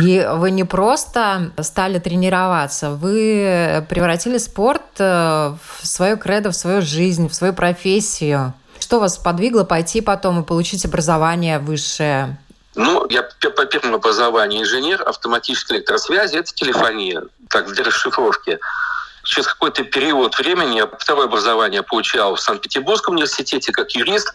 И 0.00 0.26
вы 0.34 0.50
не 0.50 0.64
просто 0.64 1.52
стали 1.60 1.98
тренироваться, 1.98 2.90
вы 2.90 3.86
превратили 3.88 4.38
спорт 4.38 4.82
э, 4.98 5.54
в 5.54 5.86
свою 5.86 6.16
кредо, 6.16 6.50
в 6.50 6.56
свою 6.56 6.82
жизнь, 6.82 7.28
в 7.28 7.34
свою 7.34 7.52
профессию. 7.52 8.54
Что 8.80 8.98
вас 8.98 9.18
подвигло 9.18 9.62
пойти 9.62 10.00
потом 10.00 10.42
и 10.42 10.44
получить 10.44 10.84
образование 10.84 11.60
высшее? 11.60 12.38
Ну, 12.74 13.06
я 13.08 13.22
по 13.22 13.64
первому 13.66 13.96
образованию 13.96 14.62
инженер 14.62 15.02
автоматической 15.06 15.78
электросвязи, 15.78 16.36
это 16.36 16.52
телефония, 16.52 17.22
так, 17.48 17.72
для 17.72 17.84
расшифровки. 17.84 18.58
Через 19.24 19.46
какой-то 19.48 19.84
период 19.84 20.38
времени 20.38 20.76
я 20.76 20.86
второе 20.86 21.26
образование 21.26 21.82
получал 21.82 22.34
в 22.34 22.40
Санкт-Петербургском 22.40 23.14
университете 23.14 23.72
как 23.72 23.92
юрист, 23.92 24.34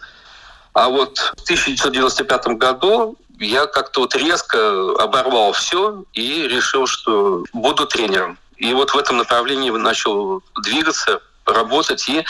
а 0.72 0.88
вот 0.88 1.18
в 1.18 1.42
1995 1.42 2.46
году 2.56 3.16
я 3.38 3.66
как-то 3.66 4.00
вот 4.00 4.14
резко 4.16 4.58
оборвал 4.98 5.52
все 5.52 6.04
и 6.12 6.46
решил, 6.48 6.86
что 6.86 7.44
буду 7.52 7.86
тренером. 7.86 8.38
И 8.56 8.72
вот 8.74 8.90
в 8.90 8.98
этом 8.98 9.16
направлении 9.16 9.70
начал 9.70 10.42
двигаться, 10.62 11.20
работать. 11.46 12.08
И 12.08 12.24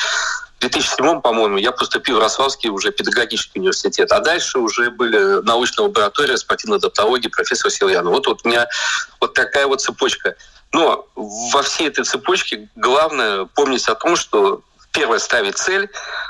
2007, 0.61 1.23
по-моему, 1.23 1.57
я 1.57 1.73
поступил 1.73 2.17
в 2.17 2.21
Рославский 2.21 2.69
уже 2.69 2.93
педагогический 2.93 3.59
университет, 3.61 4.13
а 4.13 4.21
дальше 4.21 4.59
уже 4.59 4.91
были 4.91 5.43
научная 5.43 5.85
лаборатория 5.87 6.37
спортивной 6.37 6.77
адаптологии 6.77 7.29
профессора 7.29 7.71
Сильяна. 7.71 8.11
Вот, 8.11 8.27
вот 8.27 8.41
у 8.45 8.49
меня 8.49 8.69
вот 9.21 9.33
такая 9.33 9.67
вот 9.67 9.81
цепочка. 9.81 10.37
Но 10.73 11.07
во 11.17 11.63
всей 11.63 11.89
этой 11.89 12.05
цепочке 12.05 12.69
главное 12.77 13.47
помнить 13.47 13.89
о 13.89 13.95
том, 13.95 14.17
что 14.17 14.63
первое 14.93 15.19
ставить 15.19 15.57
цель, 15.57 15.89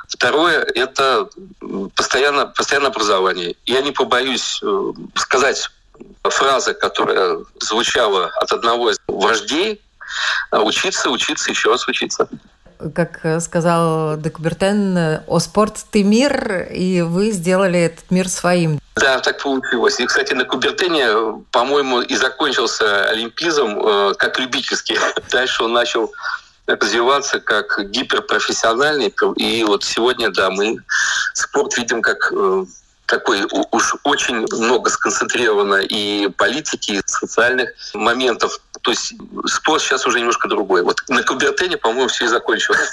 второе 0.08 0.64
это 0.74 1.28
постоянно, 1.96 2.46
постоянное 2.46 2.90
образование. 2.90 3.56
Я 3.66 3.82
не 3.82 3.90
побоюсь 3.90 4.60
э, 4.62 4.92
сказать 5.16 5.68
фраза, 6.22 6.72
которая 6.74 7.38
звучала 7.58 8.30
от 8.36 8.52
одного 8.52 8.90
из 8.90 8.98
вождей, 9.08 9.80
учиться, 10.52 11.10
учиться, 11.10 11.50
еще 11.50 11.70
раз 11.70 11.86
учиться 11.88 12.28
как 12.94 13.40
сказал 13.40 14.16
Декубертен, 14.16 15.22
«О 15.26 15.38
спорт 15.38 15.84
ты 15.90 16.02
мир», 16.02 16.68
и 16.70 17.02
вы 17.02 17.30
сделали 17.30 17.80
этот 17.80 18.10
мир 18.10 18.28
своим. 18.28 18.80
Да, 18.96 19.18
так 19.20 19.42
получилось. 19.42 19.98
И, 19.98 20.06
кстати, 20.06 20.34
на 20.34 20.44
Кубертене, 20.44 21.42
по-моему, 21.52 22.02
и 22.02 22.16
закончился 22.16 23.04
олимпизм 23.06 23.78
э, 23.80 24.14
как 24.18 24.38
любительский. 24.38 24.98
Дальше 25.30 25.64
он 25.64 25.72
начал 25.72 26.12
развиваться 26.66 27.40
как 27.40 27.90
гиперпрофессиональный. 27.90 29.14
И 29.36 29.64
вот 29.64 29.84
сегодня, 29.84 30.30
да, 30.30 30.50
мы 30.50 30.76
спорт 31.34 31.76
видим 31.78 32.02
как 32.02 32.30
э, 32.32 32.64
такой 33.06 33.46
уж 33.72 33.96
очень 34.04 34.46
много 34.52 34.90
сконцентрировано 34.90 35.76
и 35.76 36.28
политики, 36.28 36.92
и 36.92 37.02
социальных 37.06 37.70
моментов. 37.94 38.60
То 38.90 38.94
есть 38.94 39.14
спорт 39.46 39.80
сейчас 39.82 40.04
уже 40.04 40.18
немножко 40.18 40.48
другой. 40.48 40.82
Вот 40.82 41.00
на 41.08 41.22
Кубертене, 41.22 41.76
по-моему, 41.76 42.08
все 42.08 42.24
и 42.24 42.26
закончилось. 42.26 42.90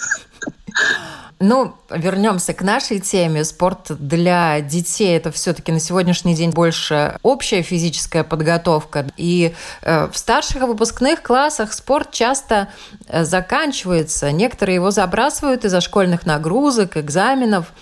Ну, 1.40 1.76
вернемся 1.90 2.54
к 2.54 2.62
нашей 2.62 3.00
теме. 3.00 3.44
Спорт 3.44 3.88
для 3.90 4.62
детей 4.62 5.18
это 5.18 5.32
все-таки 5.32 5.72
на 5.72 5.80
сегодняшний 5.80 6.36
день 6.36 6.52
больше 6.52 7.18
общая 7.24 7.64
физическая 7.64 8.24
подготовка. 8.24 9.08
И 9.18 9.56
э, 9.82 10.08
в 10.12 10.16
старших 10.16 10.62
выпускных 10.62 11.24
классах 11.24 11.74
спорт 11.74 12.12
часто 12.12 12.68
э, 13.08 13.24
заканчивается. 13.24 14.32
Некоторые 14.32 14.76
его 14.76 14.92
забрасывают 14.92 15.66
из-за 15.66 15.82
школьных 15.82 16.28
нагрузок, 16.28 16.98
экзаменов. 16.98 17.74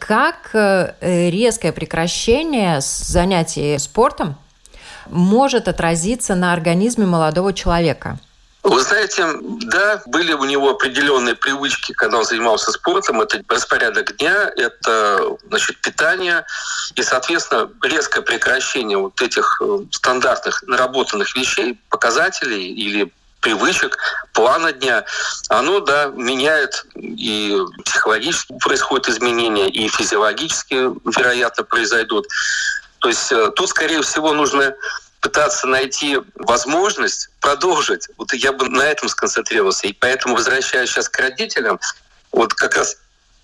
Как 0.00 0.50
э, 0.54 0.94
резкое 1.30 1.70
прекращение 1.70 2.80
занятий 2.80 3.78
спортом 3.78 4.38
может 5.10 5.68
отразиться 5.68 6.34
на 6.34 6.52
организме 6.52 7.06
молодого 7.06 7.52
человека? 7.52 8.18
Вы 8.64 8.80
знаете, 8.80 9.26
да, 9.66 10.02
были 10.06 10.32
у 10.32 10.44
него 10.44 10.70
определенные 10.70 11.34
привычки, 11.34 11.92
когда 11.92 12.16
он 12.16 12.24
занимался 12.24 12.72
спортом. 12.72 13.20
Это 13.20 13.42
распорядок 13.46 14.16
дня, 14.16 14.50
это 14.56 15.36
значит, 15.48 15.78
питание. 15.82 16.46
И, 16.94 17.02
соответственно, 17.02 17.68
резкое 17.82 18.22
прекращение 18.22 18.96
вот 18.96 19.20
этих 19.20 19.60
э, 19.60 19.80
стандартных 19.90 20.62
наработанных 20.62 21.36
вещей, 21.36 21.78
показателей 21.90 22.72
или 22.72 23.12
привычек, 23.44 23.98
плана 24.32 24.72
дня, 24.72 25.04
оно, 25.50 25.80
да, 25.80 26.06
меняет 26.06 26.86
и 26.94 27.58
психологически 27.84 28.54
происходят 28.58 29.10
изменения, 29.10 29.68
и 29.68 29.86
физиологически, 29.88 30.74
вероятно, 31.18 31.64
произойдут. 31.64 32.26
То 33.04 33.10
есть 33.10 33.30
э, 33.32 33.50
тут, 33.50 33.68
скорее 33.68 34.00
всего, 34.00 34.32
нужно 34.32 34.74
пытаться 35.20 35.66
найти 35.66 36.18
возможность 36.36 37.28
продолжить. 37.38 38.08
Вот 38.16 38.32
я 38.32 38.50
бы 38.50 38.66
на 38.70 38.80
этом 38.80 39.10
сконцентрировался. 39.10 39.88
И 39.88 39.92
поэтому, 39.92 40.36
возвращаясь 40.36 40.88
сейчас 40.88 41.10
к 41.10 41.18
родителям, 41.18 41.78
вот 42.32 42.54
как 42.54 42.76
раз 42.76 42.96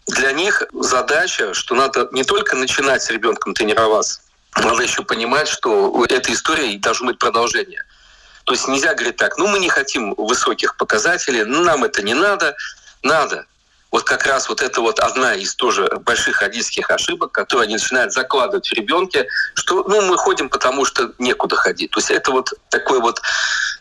для 0.07 0.33
них 0.33 0.63
задача, 0.73 1.53
что 1.53 1.75
надо 1.75 2.09
не 2.13 2.25
только 2.25 2.57
начинать 2.57 3.03
с 3.03 3.11
ребенком 3.11 3.53
тренироваться, 3.53 4.23
надо 4.57 4.83
еще 4.83 5.03
понимать, 5.03 5.47
что 5.47 5.93
у 5.93 6.05
этой 6.05 6.33
истории 6.33 6.79
должно 6.79 7.09
быть 7.09 7.19
продолжение. 7.19 7.83
То 8.45 8.55
есть 8.55 8.67
нельзя 8.67 8.95
говорить 8.95 9.17
так, 9.17 9.37
ну 9.37 9.47
мы 9.47 9.59
не 9.59 9.69
хотим 9.69 10.15
высоких 10.15 10.79
показателей, 10.79 11.45
ну 11.45 11.63
нам 11.65 11.85
это 11.85 12.01
не 12.01 12.15
надо, 12.15 12.57
надо. 13.03 13.45
Вот 13.91 14.05
как 14.05 14.27
раз 14.27 14.49
вот 14.49 14.63
это 14.63 14.81
вот 14.81 15.01
одна 15.01 15.35
из 15.35 15.55
тоже 15.55 15.89
больших 16.05 16.41
родительских 16.43 16.91
ошибок, 16.91 17.33
которые 17.33 17.65
они 17.65 17.75
начинают 17.75 18.13
закладывать 18.13 18.69
в 18.69 18.73
ребенке, 18.73 19.27
что 19.55 19.85
ну, 19.85 20.03
мы 20.03 20.17
ходим, 20.17 20.49
потому 20.49 20.85
что 20.85 21.13
некуда 21.19 21.57
ходить. 21.57 21.91
То 21.91 21.99
есть 21.99 22.11
это 22.11 22.31
вот 22.31 22.53
такое 22.69 23.01
вот 23.01 23.21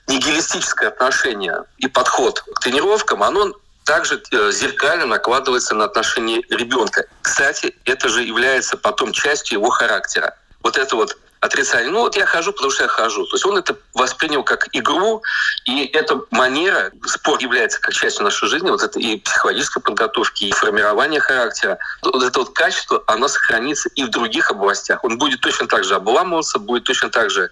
нигилистическое 0.07 0.89
отношение 0.89 1.63
и 1.77 1.87
подход 1.87 2.41
к 2.55 2.59
тренировкам, 2.61 3.23
оно 3.23 3.53
также 3.85 4.21
э, 4.31 4.51
зеркально 4.51 5.05
накладывается 5.05 5.75
на 5.75 5.85
отношение 5.85 6.41
ребенка. 6.49 7.05
Кстати, 7.21 7.75
это 7.85 8.09
же 8.09 8.23
является 8.23 8.77
потом 8.77 9.13
частью 9.13 9.59
его 9.59 9.69
характера. 9.69 10.35
Вот 10.61 10.77
это 10.77 10.95
вот 10.95 11.17
отрицание. 11.39 11.91
Ну 11.91 11.99
вот 11.99 12.17
я 12.17 12.25
хожу, 12.25 12.51
потому 12.51 12.71
что 12.71 12.83
я 12.83 12.89
хожу. 12.89 13.25
То 13.25 13.35
есть 13.35 13.45
он 13.45 13.57
это 13.57 13.77
воспринял 13.93 14.43
как 14.43 14.67
игру, 14.73 15.21
и 15.65 15.85
эта 15.85 16.21
манера, 16.31 16.91
спорт 17.05 17.41
является 17.41 17.79
как 17.79 17.93
частью 17.93 18.23
нашей 18.23 18.47
жизни, 18.47 18.69
вот 18.69 18.83
это 18.83 18.99
и 18.99 19.17
психологической 19.17 19.81
подготовки, 19.81 20.45
и 20.45 20.51
формирования 20.51 21.19
характера. 21.19 21.77
Вот 22.01 22.23
это 22.23 22.39
вот 22.39 22.53
качество, 22.53 23.03
оно 23.07 23.27
сохранится 23.27 23.89
и 23.95 24.03
в 24.03 24.09
других 24.09 24.51
областях. 24.51 25.03
Он 25.03 25.17
будет 25.17 25.41
точно 25.41 25.67
так 25.67 25.83
же 25.83 25.95
обламываться, 25.95 26.59
будет 26.59 26.83
точно 26.83 27.09
так 27.09 27.29
же 27.29 27.49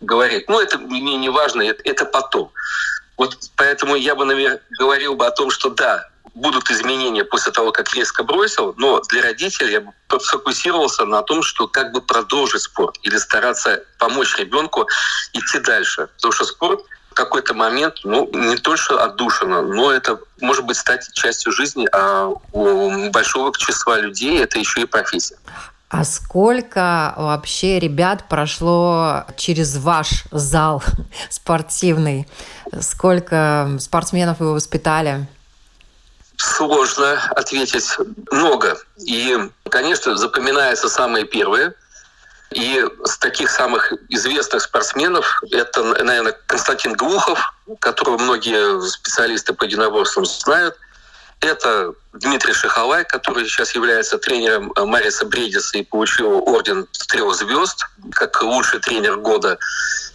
говорить. 0.00 0.48
Ну 0.48 0.60
это 0.60 0.78
мне 0.78 1.16
не 1.16 1.28
важно, 1.28 1.62
это, 1.62 1.82
это 1.84 2.04
потом. 2.04 2.52
Вот 3.16 3.36
поэтому 3.56 3.96
я 3.96 4.14
бы, 4.14 4.24
наверное, 4.24 4.60
говорил 4.78 5.14
бы 5.14 5.26
о 5.26 5.30
том, 5.30 5.50
что 5.50 5.70
да, 5.70 6.08
будут 6.32 6.70
изменения 6.70 7.24
после 7.24 7.52
того, 7.52 7.72
как 7.72 7.94
резко 7.94 8.24
бросил, 8.24 8.74
но 8.76 9.00
для 9.08 9.22
родителей 9.22 9.72
я 9.72 9.80
бы 9.80 9.92
сфокусировался 10.20 11.04
на 11.04 11.22
том, 11.22 11.42
что 11.42 11.68
как 11.68 11.92
бы 11.92 12.00
продолжить 12.00 12.62
спорт 12.62 12.96
или 13.02 13.16
стараться 13.18 13.84
помочь 13.98 14.36
ребенку 14.38 14.86
идти 15.32 15.58
дальше. 15.60 16.08
Потому 16.16 16.32
что 16.32 16.44
спорт 16.44 16.80
в 17.10 17.14
какой-то 17.14 17.54
момент, 17.54 18.00
ну, 18.02 18.28
не 18.32 18.56
только 18.56 19.02
отдушина, 19.02 19.62
но 19.62 19.92
это 19.92 20.18
может 20.40 20.64
быть 20.64 20.76
стать 20.76 21.08
частью 21.12 21.52
жизни, 21.52 21.86
а 21.92 22.28
у 22.52 23.10
большого 23.10 23.52
числа 23.56 23.98
людей 23.98 24.42
это 24.42 24.58
еще 24.58 24.80
и 24.80 24.84
профессия. 24.84 25.36
А 25.88 26.02
сколько 26.02 27.14
вообще 27.16 27.78
ребят 27.78 28.28
прошло 28.28 29.26
через 29.36 29.76
ваш 29.76 30.24
зал 30.32 30.82
спортивный? 31.30 32.26
Сколько 32.80 33.76
спортсменов 33.78 34.40
вы 34.40 34.54
воспитали? 34.54 35.28
Сложно 36.36 37.22
ответить. 37.36 37.96
Много. 38.30 38.78
И, 39.06 39.38
конечно, 39.70 40.16
запоминаются 40.16 40.88
самые 40.88 41.24
первые. 41.24 41.74
И 42.50 42.84
с 43.04 43.18
таких 43.18 43.50
самых 43.50 43.92
известных 44.08 44.62
спортсменов 44.62 45.42
это, 45.50 45.82
наверное, 45.82 46.36
Константин 46.46 46.92
Глухов, 46.94 47.40
которого 47.80 48.16
многие 48.18 48.80
специалисты 48.86 49.54
по 49.54 49.64
единоборствам 49.64 50.24
знают. 50.24 50.76
Это 51.40 51.92
Дмитрий 52.12 52.52
Шиховай, 52.52 53.04
который 53.04 53.44
сейчас 53.46 53.74
является 53.74 54.18
тренером 54.18 54.72
Мариса 54.76 55.26
Бредиса 55.26 55.78
и 55.78 55.84
получил 55.84 56.48
орден 56.48 56.86
трех 57.08 57.34
звезд 57.34 57.84
как 58.12 58.40
лучший 58.42 58.80
тренер 58.80 59.16
года. 59.16 59.58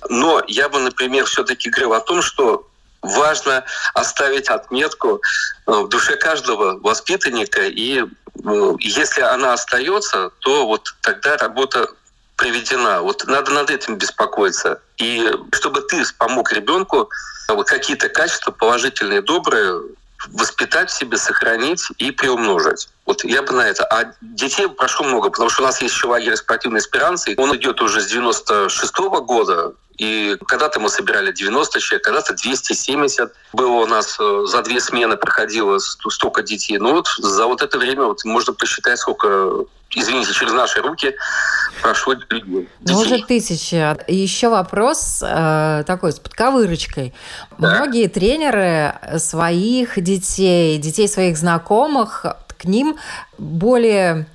Но 0.08 0.42
я 0.48 0.70
бы, 0.70 0.80
например, 0.80 1.26
все-таки 1.26 1.70
говорил 1.70 1.94
о 1.94 2.00
том, 2.00 2.22
что 2.22 2.69
важно 3.01 3.63
оставить 3.94 4.50
отметку 4.50 5.22
э, 5.68 5.72
в 5.72 5.88
душе 5.89 6.15
каждого 6.18 6.79
воспитанника, 6.79 7.62
и 7.62 8.01
э, 8.01 8.74
если 8.79 9.22
она 9.22 9.53
остается, 9.53 10.32
то 10.39 10.68
вот 10.68 10.94
тогда 11.01 11.38
работа 11.38 11.89
приведена. 12.36 13.01
Вот 13.01 13.25
надо 13.27 13.51
над 13.51 13.70
этим 13.70 13.98
беспокоиться. 13.98 14.82
И 14.98 15.29
чтобы 15.53 15.82
ты 15.82 16.03
помог 16.18 16.51
ребенку 16.53 17.10
вот 17.50 17.68
какие-то 17.68 18.10
качества 18.10 18.51
положительные, 18.51 19.22
добрые, 19.22 19.82
воспитать 20.27 20.89
в 20.89 20.98
себе, 20.98 21.18
сохранить 21.18 21.84
и 21.98 22.12
приумножить. 22.12 22.89
Вот 23.06 23.24
я 23.24 23.41
бы 23.41 23.53
на 23.53 23.68
это. 23.68 23.86
А 23.86 24.13
детей 24.22 24.68
прошло 24.68 25.06
много, 25.06 25.29
потому 25.29 25.50
что 25.50 25.63
у 25.63 25.65
нас 25.65 25.82
есть 25.82 25.96
еще 25.96 26.08
лагерь 26.08 26.36
спортивной 26.36 26.79
эсперанцы. 26.79 27.36
Он 27.38 27.56
идет 27.56 27.82
уже 27.82 28.01
с 28.01 28.08
96 28.08 28.94
-го 29.00 29.22
года. 29.22 29.74
И 30.00 30.38
когда-то 30.48 30.79
мы 30.79 30.89
собирали 30.89 31.34
90 31.34 31.79
человек, 31.82 32.06
когда-то 32.06 32.34
270. 32.34 33.34
Было 33.51 33.82
у 33.82 33.86
нас 33.86 34.18
э, 34.18 34.46
за 34.46 34.62
две 34.63 34.79
смены 34.79 35.18
проходило 35.18 35.77
столько 35.77 36.41
детей. 36.41 36.77
Ну 36.77 36.94
вот 36.94 37.08
за 37.18 37.46
вот 37.46 37.62
это 37.62 37.77
время 37.77 38.06
вот 38.06 38.24
можно 38.24 38.53
посчитать, 38.53 38.98
сколько, 38.98 39.65
извините, 39.91 40.34
через 40.34 40.53
наши 40.53 40.82
руки 40.82 41.15
прошло 41.82 42.13
людей. 42.13 42.70
Ну, 42.79 42.98
уже 42.98 43.22
тысяча. 43.25 43.98
Еще 44.08 44.48
вопрос 44.48 45.22
э, 45.22 45.84
такой 45.86 46.13
с 46.13 46.20
подковырочкой. 46.20 47.13
Да. 47.58 47.75
Многие 47.75 48.08
тренеры 48.08 48.96
своих 49.18 50.01
детей, 50.01 50.77
детей 50.77 51.10
своих 51.10 51.38
знакомых, 51.38 52.25
к 52.58 52.63
ним 52.63 52.98
более 53.38 54.28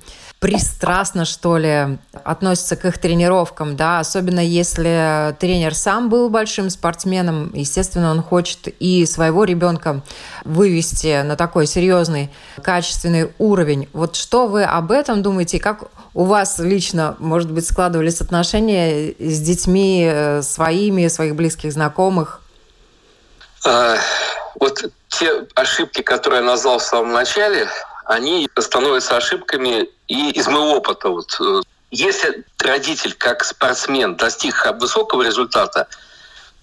пристрастно, 0.45 1.25
что 1.25 1.57
ли, 1.57 1.97
относится 2.23 2.75
к 2.75 2.85
их 2.85 2.99
тренировкам, 2.99 3.75
да, 3.75 3.97
особенно 3.97 4.39
если 4.39 5.35
тренер 5.39 5.73
сам 5.73 6.07
был 6.07 6.29
большим 6.29 6.69
спортсменом, 6.69 7.49
естественно, 7.55 8.11
он 8.11 8.21
хочет 8.21 8.67
и 8.67 9.07
своего 9.07 9.43
ребенка 9.43 10.01
вывести 10.43 11.23
на 11.23 11.35
такой 11.35 11.65
серьезный, 11.65 12.31
качественный 12.61 13.31
уровень. 13.39 13.89
Вот 13.91 14.15
что 14.15 14.45
вы 14.45 14.65
об 14.65 14.91
этом 14.91 15.23
думаете? 15.23 15.59
Как 15.59 15.85
у 16.13 16.25
вас 16.25 16.59
лично, 16.59 17.15
может 17.17 17.51
быть, 17.51 17.65
складывались 17.65 18.21
отношения 18.21 19.15
с 19.17 19.39
детьми 19.39 20.07
э, 20.07 20.43
своими, 20.43 21.07
своих 21.07 21.35
близких 21.35 21.73
знакомых? 21.73 22.41
А, 23.65 23.95
вот 24.59 24.91
те 25.07 25.47
ошибки, 25.55 26.03
которые 26.03 26.41
я 26.41 26.45
назвал 26.45 26.77
в 26.77 26.83
самом 26.83 27.13
начале, 27.13 27.67
они 28.05 28.49
становятся 28.59 29.17
ошибками 29.17 29.89
и 30.07 30.31
из 30.31 30.47
моего 30.47 30.77
опыта. 30.77 31.09
Вот, 31.09 31.35
э, 31.39 31.61
если 31.91 32.43
родитель 32.59 33.13
как 33.13 33.43
спортсмен 33.43 34.15
достиг 34.15 34.65
высокого 34.79 35.23
результата, 35.23 35.87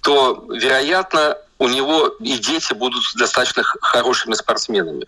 то, 0.03 0.45
вероятно, 0.49 1.37
у 1.59 1.69
него 1.69 2.09
и 2.19 2.39
дети 2.39 2.73
будут 2.73 3.05
достаточно 3.17 3.63
хорошими 3.63 4.35
спортсменами. 4.35 5.07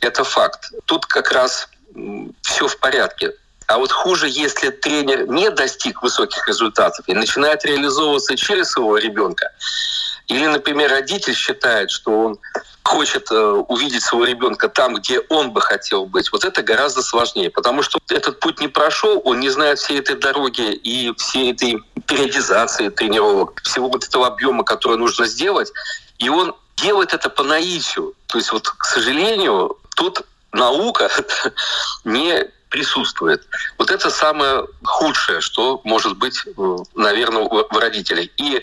Это 0.00 0.22
факт. 0.22 0.70
Тут 0.84 1.06
как 1.06 1.32
раз 1.32 1.68
все 2.42 2.68
в 2.68 2.78
порядке. 2.78 3.32
А 3.66 3.78
вот 3.78 3.90
хуже, 3.90 4.28
если 4.28 4.68
тренер 4.68 5.26
не 5.26 5.48
достиг 5.50 6.02
высоких 6.02 6.46
результатов 6.46 7.08
и 7.08 7.14
начинает 7.14 7.64
реализовываться 7.64 8.36
через 8.36 8.70
своего 8.70 8.98
ребенка. 8.98 9.50
Или, 10.26 10.46
например, 10.46 10.90
родитель 10.90 11.34
считает, 11.34 11.90
что 11.90 12.10
он 12.10 12.38
хочет 12.84 13.30
э, 13.30 13.34
увидеть 13.68 14.02
своего 14.02 14.26
ребенка 14.26 14.68
там, 14.68 14.94
где 14.96 15.20
он 15.30 15.52
бы 15.52 15.60
хотел 15.60 16.06
быть, 16.06 16.30
вот 16.30 16.44
это 16.44 16.62
гораздо 16.62 17.02
сложнее, 17.02 17.50
потому 17.50 17.82
что 17.82 17.98
этот 18.10 18.40
путь 18.40 18.60
не 18.60 18.68
прошел, 18.68 19.20
он 19.24 19.40
не 19.40 19.48
знает 19.48 19.78
всей 19.78 19.98
этой 19.98 20.16
дороги 20.16 20.72
и 20.72 21.12
всей 21.16 21.52
этой 21.52 21.82
периодизации 22.06 22.90
тренировок, 22.90 23.60
всего 23.62 23.88
вот 23.88 24.04
этого 24.04 24.26
объема, 24.26 24.64
который 24.64 24.98
нужно 24.98 25.26
сделать, 25.26 25.72
и 26.18 26.28
он 26.28 26.54
делает 26.76 27.14
это 27.14 27.30
по 27.30 27.42
наитию. 27.42 28.14
То 28.26 28.38
есть 28.38 28.52
вот, 28.52 28.68
к 28.68 28.84
сожалению, 28.84 29.78
тут 29.96 30.22
наука 30.52 31.10
не 32.04 32.44
присутствует. 32.68 33.46
Вот 33.78 33.90
это 33.90 34.10
самое 34.10 34.66
худшее, 34.82 35.40
что 35.40 35.80
может 35.84 36.18
быть, 36.18 36.42
э, 36.44 36.76
наверное, 36.94 37.42
у 37.42 37.78
родителей. 37.78 38.30
И 38.36 38.62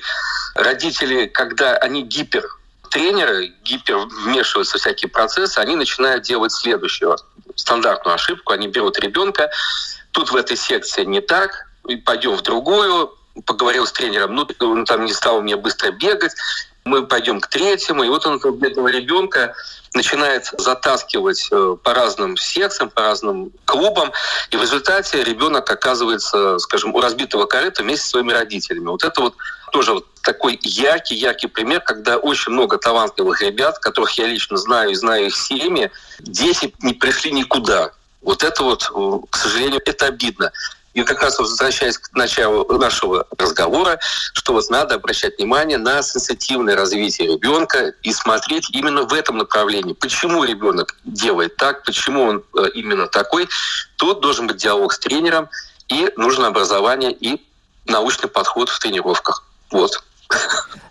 родители, 0.54 1.26
когда 1.26 1.78
они 1.78 2.04
гипер 2.04 2.46
тренеры 2.92 3.54
гипер 3.64 3.98
вмешиваются 4.26 4.78
в 4.78 4.82
всякие 4.82 5.10
процессы, 5.10 5.58
они 5.58 5.76
начинают 5.76 6.24
делать 6.24 6.52
следующую 6.52 7.16
стандартную 7.56 8.16
ошибку. 8.16 8.54
Они 8.54 8.68
берут 8.68 9.00
ребенка, 9.00 9.50
тут 10.12 10.32
в 10.32 10.36
этой 10.36 10.58
секции 10.58 11.04
не 11.06 11.22
так, 11.22 11.68
пойдем 12.06 12.36
в 12.36 12.42
другую, 12.42 13.16
поговорил 13.46 13.88
с 13.88 13.92
тренером, 13.92 14.36
ну, 14.36 14.48
он 14.60 14.86
там 14.86 15.06
не 15.06 15.14
стал 15.14 15.42
мне 15.42 15.56
быстро 15.56 15.92
бегать, 15.92 16.34
мы 16.84 17.06
пойдем 17.06 17.40
к 17.40 17.48
третьему, 17.48 18.04
и 18.04 18.10
вот 18.10 18.26
он 18.26 18.38
этого 18.38 18.88
ребенка 18.88 19.54
начинает 19.94 20.52
затаскивать 20.58 21.48
э, 21.52 21.76
по 21.84 21.94
разным 21.94 22.38
секциям, 22.38 22.90
по 22.90 23.02
разным 23.02 23.52
клубам, 23.66 24.12
и 24.50 24.58
в 24.58 24.62
результате 24.62 25.24
ребенок 25.24 25.70
оказывается, 25.70 26.58
скажем, 26.60 26.96
у 26.96 27.00
разбитого 27.00 27.46
корыта 27.46 27.84
вместе 27.84 28.06
с 28.08 28.10
своими 28.10 28.32
родителями. 28.32 28.88
Вот 28.88 29.04
это 29.04 29.22
вот 29.22 29.36
тоже 29.72 29.94
вот 29.94 30.08
такой 30.22 30.60
яркий-яркий 30.62 31.48
пример, 31.48 31.82
когда 31.82 32.18
очень 32.18 32.52
много 32.52 32.78
талантливых 32.78 33.42
ребят, 33.42 33.80
которых 33.80 34.12
я 34.18 34.28
лично 34.28 34.58
знаю 34.58 34.92
и 34.92 34.96
знаю 34.96 35.28
их 35.28 35.36
семьи, 35.36 35.92
дети 36.20 36.74
не 36.82 36.94
пришли 36.94 37.32
никуда. 37.32 37.92
Вот 38.22 38.44
это 38.44 38.64
вот, 38.64 38.90
э, 38.94 39.20
к 39.30 39.36
сожалению, 39.38 39.82
это 39.84 40.06
обидно. 40.06 40.52
И 40.94 41.04
как 41.04 41.22
раз 41.22 41.40
возвращаясь 41.40 41.98
к 41.98 42.14
началу 42.14 42.66
нашего 42.78 43.26
разговора, 43.38 43.98
что 44.34 44.54
вот 44.54 44.70
надо 44.70 44.96
обращать 44.96 45.38
внимание 45.38 45.78
на 45.78 46.04
сенситивное 46.04 46.76
развитие 46.76 47.30
ребенка 47.30 47.94
и 48.04 48.12
смотреть 48.12 48.70
именно 48.72 49.04
в 49.04 49.14
этом 49.14 49.38
направлении. 49.38 49.94
Почему 49.94 50.44
ребенок 50.44 50.98
делает 51.06 51.56
так, 51.56 51.84
почему 51.84 52.24
он 52.24 52.44
э, 52.58 52.70
именно 52.74 53.08
такой. 53.08 53.48
Тут 53.96 54.20
должен 54.20 54.48
быть 54.48 54.58
диалог 54.58 54.92
с 54.92 55.00
тренером, 55.00 55.50
и 55.88 56.12
нужно 56.18 56.48
образование 56.48 57.14
и 57.14 57.42
научный 57.86 58.30
подход 58.30 58.70
в 58.70 58.80
тренировках. 58.80 59.44
Вот. 59.72 60.04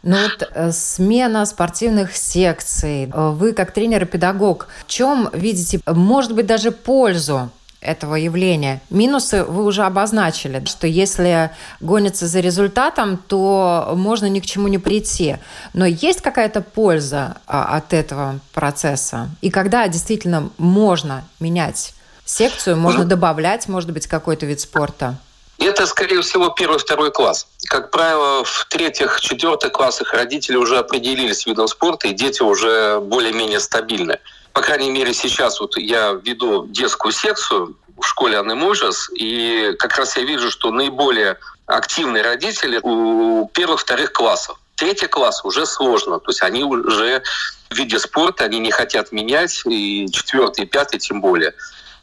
Ну 0.02 0.16
вот 0.22 0.48
э, 0.54 0.72
смена 0.72 1.44
спортивных 1.44 2.16
секций. 2.16 3.10
Э, 3.12 3.30
вы 3.30 3.52
как 3.52 3.72
тренер 3.72 4.04
и 4.04 4.06
педагог, 4.06 4.68
в 4.86 4.90
чем 4.90 5.28
видите, 5.32 5.80
может 5.86 6.34
быть, 6.34 6.46
даже 6.46 6.70
пользу 6.72 7.50
этого 7.80 8.14
явления. 8.14 8.80
Минусы 8.90 9.42
вы 9.44 9.64
уже 9.64 9.84
обозначили, 9.84 10.62
что 10.66 10.86
если 10.86 11.50
гонится 11.80 12.26
за 12.26 12.40
результатом, 12.40 13.16
то 13.16 13.92
можно 13.96 14.26
ни 14.26 14.40
к 14.40 14.46
чему 14.46 14.68
не 14.68 14.78
прийти. 14.78 15.36
Но 15.72 15.86
есть 15.86 16.20
какая-то 16.20 16.60
польза 16.60 17.38
а, 17.46 17.76
от 17.76 17.92
этого 17.94 18.40
процесса? 18.52 19.30
И 19.40 19.50
когда 19.50 19.88
действительно 19.88 20.50
можно 20.58 21.24
менять 21.40 21.94
секцию, 22.24 22.76
можно 22.76 23.04
добавлять, 23.04 23.66
может 23.66 23.90
быть, 23.92 24.06
какой-то 24.06 24.44
вид 24.44 24.60
спорта? 24.60 25.16
Это, 25.60 25.86
скорее 25.86 26.22
всего, 26.22 26.48
первый, 26.48 26.78
второй 26.78 27.10
класс. 27.12 27.46
Как 27.68 27.90
правило, 27.90 28.44
в 28.44 28.66
третьих, 28.70 29.20
четвертых 29.20 29.72
классах 29.72 30.14
родители 30.14 30.56
уже 30.56 30.78
определились 30.78 31.40
с 31.40 31.46
видом 31.46 31.68
спорта, 31.68 32.08
и 32.08 32.12
дети 32.12 32.40
уже 32.40 32.98
более-менее 32.98 33.60
стабильны. 33.60 34.18
По 34.54 34.62
крайней 34.62 34.90
мере, 34.90 35.12
сейчас 35.12 35.60
вот 35.60 35.76
я 35.76 36.18
веду 36.24 36.66
детскую 36.66 37.12
секцию 37.12 37.76
в 37.98 38.06
школе 38.06 38.38
Анны 38.38 38.54
Можес, 38.54 39.10
и 39.14 39.74
как 39.78 39.98
раз 39.98 40.16
я 40.16 40.22
вижу, 40.22 40.50
что 40.50 40.70
наиболее 40.70 41.38
активные 41.66 42.22
родители 42.22 42.80
у 42.82 43.46
первых, 43.52 43.80
вторых 43.80 44.12
классов. 44.12 44.58
Третий 44.76 45.08
класс 45.08 45.44
уже 45.44 45.66
сложно, 45.66 46.20
то 46.20 46.30
есть 46.30 46.40
они 46.40 46.64
уже 46.64 47.22
в 47.68 47.74
виде 47.76 47.98
спорта, 47.98 48.44
они 48.44 48.58
не 48.60 48.70
хотят 48.70 49.12
менять, 49.12 49.60
и 49.66 50.08
четвертый, 50.10 50.64
и 50.64 50.66
пятый 50.66 50.98
тем 50.98 51.20
более. 51.20 51.52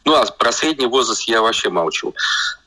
Ну, 0.07 0.15
а 0.15 0.25
про 0.25 0.53
средний 0.53 0.85
возраст 0.85 1.23
я 1.23 1.41
вообще 1.41 1.67
молчу. 1.67 2.15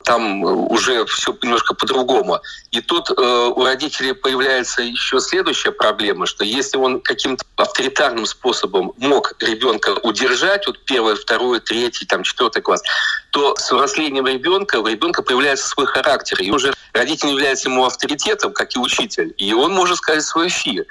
Там 0.03 0.45
э, 0.45 0.51
уже 0.51 1.05
все 1.05 1.35
немножко 1.41 1.73
по-другому. 1.73 2.39
И 2.69 2.81
тут 2.81 3.09
э, 3.09 3.13
у 3.55 3.63
родителей 3.65 4.13
появляется 4.13 4.83
еще 4.83 5.19
следующая 5.19 5.71
проблема, 5.71 6.27
что 6.27 6.43
если 6.43 6.77
он 6.77 7.01
каким-то 7.01 7.43
авторитарным 7.55 8.27
способом 8.27 8.93
мог 8.97 9.33
ребенка 9.39 9.95
удержать, 10.03 10.67
вот 10.67 10.85
первый, 10.85 11.15
второй, 11.15 11.59
третий, 11.61 12.05
там, 12.05 12.21
четвертый 12.21 12.61
класс, 12.61 12.83
то 13.31 13.55
с 13.55 13.71
взрослением 13.71 14.27
ребенка 14.27 14.75
у 14.75 14.85
ребенка 14.85 15.23
появляется 15.23 15.67
свой 15.67 15.87
характер. 15.87 16.39
И 16.41 16.51
уже 16.51 16.71
родитель 16.93 17.29
является 17.29 17.69
ему 17.69 17.85
авторитетом, 17.85 18.53
как 18.53 18.75
и 18.75 18.79
учитель. 18.79 19.33
И 19.37 19.51
он 19.51 19.73
может 19.73 19.97
сказать 19.97 20.23
свой 20.23 20.49
фи. 20.49 20.83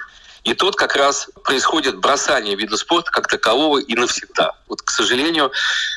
И 0.44 0.54
тут 0.54 0.76
как 0.76 0.96
раз 0.96 1.28
происходит 1.44 1.98
бросание 1.98 2.56
вида 2.56 2.76
спорта 2.76 3.10
как 3.10 3.28
такового 3.28 3.78
и 3.78 3.94
навсегда. 3.94 4.52
Вот, 4.68 4.82
к 4.82 4.90
сожалению, 4.90 5.52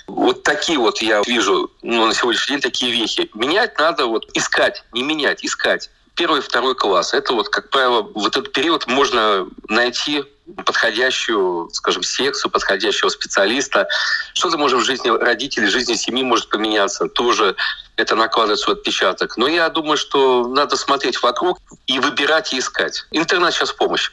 вот 0.08 0.44
такие 0.44 0.78
вот 0.78 1.02
я 1.02 1.22
вижу 1.26 1.72
ну, 1.82 2.08
на 2.08 2.14
сегодняшний 2.14 2.56
день 2.56 2.62
такие 2.62 2.92
вехи. 2.92 3.30
Менять 3.34 3.78
надо 3.78 4.06
вот 4.08 4.26
искать, 4.34 4.84
не 4.92 5.04
менять, 5.04 5.44
искать. 5.46 5.90
Первый, 6.16 6.42
второй 6.42 6.76
класс. 6.76 7.14
Это 7.14 7.34
вот, 7.34 7.50
как 7.50 7.70
правило, 7.70 8.04
в 8.04 8.28
этот 8.28 8.52
период 8.52 8.88
можно 8.88 9.48
найти 9.68 10.24
подходящую, 10.66 11.70
скажем, 11.72 12.04
секцию, 12.04 12.52
подходящего 12.52 13.10
специалиста. 13.10 13.88
Что-то 14.34 14.58
может 14.58 14.80
в 14.80 14.84
жизни 14.84 15.10
родителей, 15.10 15.68
в 15.68 15.72
жизни 15.72 15.96
семьи 15.96 16.24
может 16.24 16.50
поменяться. 16.50 17.08
Тоже 17.08 17.56
это 17.96 18.16
накладывает 18.16 18.60
свой 18.60 18.76
отпечаток. 18.76 19.38
Но 19.38 19.48
я 19.48 19.70
думаю, 19.70 19.98
что 19.98 20.48
надо 20.48 20.76
смотреть 20.78 21.22
вокруг 21.22 21.60
и 21.86 22.00
выбирать 22.00 22.54
и 22.54 22.60
искать. 22.60 23.06
Интернет 23.12 23.54
сейчас 23.54 23.70
в 23.70 23.78
помощи. 23.78 24.12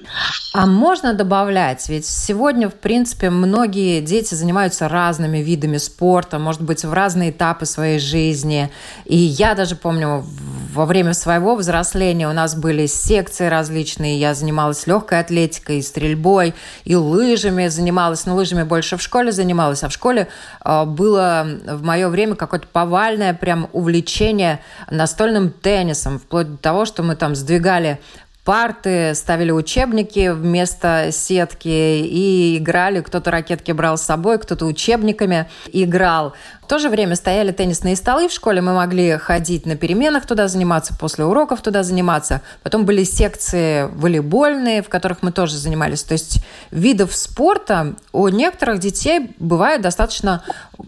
А 0.53 0.67
можно 0.67 1.15
добавлять? 1.15 1.89
Ведь 1.89 2.07
сегодня, 2.07 2.69
в 2.69 2.75
принципе, 2.75 3.31
многие 3.31 4.01
дети 4.01 4.35
занимаются 4.35 4.89
разными 4.89 5.39
видами 5.39 5.79
спорта, 5.79 6.39
может 6.39 6.61
быть, 6.61 6.85
в 6.85 6.93
разные 6.93 7.31
этапы 7.31 7.65
своей 7.65 7.99
жизни. 7.99 8.71
И 9.07 9.17
я 9.17 9.55
даже 9.55 9.77
помню, 9.77 10.25
во 10.73 10.87
время 10.87 11.15
своего 11.15 11.57
взросления 11.57 12.29
у 12.29 12.33
нас 12.33 12.55
были 12.55 12.87
секции 12.87 13.47
различные. 13.47 14.19
Я 14.19 14.35
занималась 14.35 14.87
легкой 14.87 15.21
атлетикой, 15.21 15.83
стрельбой, 15.83 16.55
и 16.85 16.95
лыжами 16.95 17.67
занималась. 17.69 18.27
Но 18.27 18.37
лыжами 18.37 18.63
больше 18.63 18.97
в 18.97 19.03
школе 19.03 19.33
занималась. 19.33 19.83
А 19.83 19.89
в 19.89 19.93
школе 19.93 20.29
э, 20.65 20.85
было 20.85 21.47
в 21.67 21.83
мое 21.83 22.09
время 22.09 22.37
какое-то 22.37 22.69
повальное 22.69 23.35
прям 23.35 23.69
увлечение 23.73 24.61
настольным 24.91 25.51
теннисом, 25.51 26.19
вплоть 26.19 26.53
до 26.53 26.59
того, 26.59 26.85
что 26.85 27.03
мы 27.03 27.17
там 27.17 27.35
сдвигали 27.35 27.99
парты, 28.45 29.15
ставили 29.15 29.51
учебники 29.51 30.31
вместо 30.31 31.11
сетки 31.13 31.69
и 31.69 32.57
играли. 32.59 33.01
Кто-то 33.01 33.31
ракетки 33.31 33.73
брал 33.73 33.99
с 33.99 34.03
собой, 34.03 34.39
кто-то 34.39 34.67
учебниками 34.67 35.49
играл. 35.73 36.35
В 36.63 36.67
то 36.67 36.79
же 36.79 36.89
время 36.89 37.17
стояли 37.17 37.53
теннисные 37.53 37.97
столы 37.97 38.29
в 38.29 38.33
школе, 38.33 38.61
мы 38.61 38.75
могли 38.75 39.19
ходить 39.19 39.67
на 39.67 39.77
переменах 39.77 40.25
туда 40.27 40.47
заниматься, 40.49 40.97
после 40.99 41.25
уроков 41.25 41.63
туда 41.63 41.83
заниматься. 41.83 42.43
Потом 42.63 42.85
были 42.85 43.05
секции 43.05 43.89
волейбольные, 43.93 44.83
в 44.83 44.89
которых 44.89 45.23
мы 45.23 45.33
тоже 45.33 45.57
занимались. 45.57 46.05
То 46.05 46.13
есть 46.13 46.45
видов 46.71 47.15
спорта 47.15 47.95
у 48.13 48.29
некоторых 48.29 48.79
детей 48.79 49.33
бывает 49.39 49.83
достаточно 49.83 50.43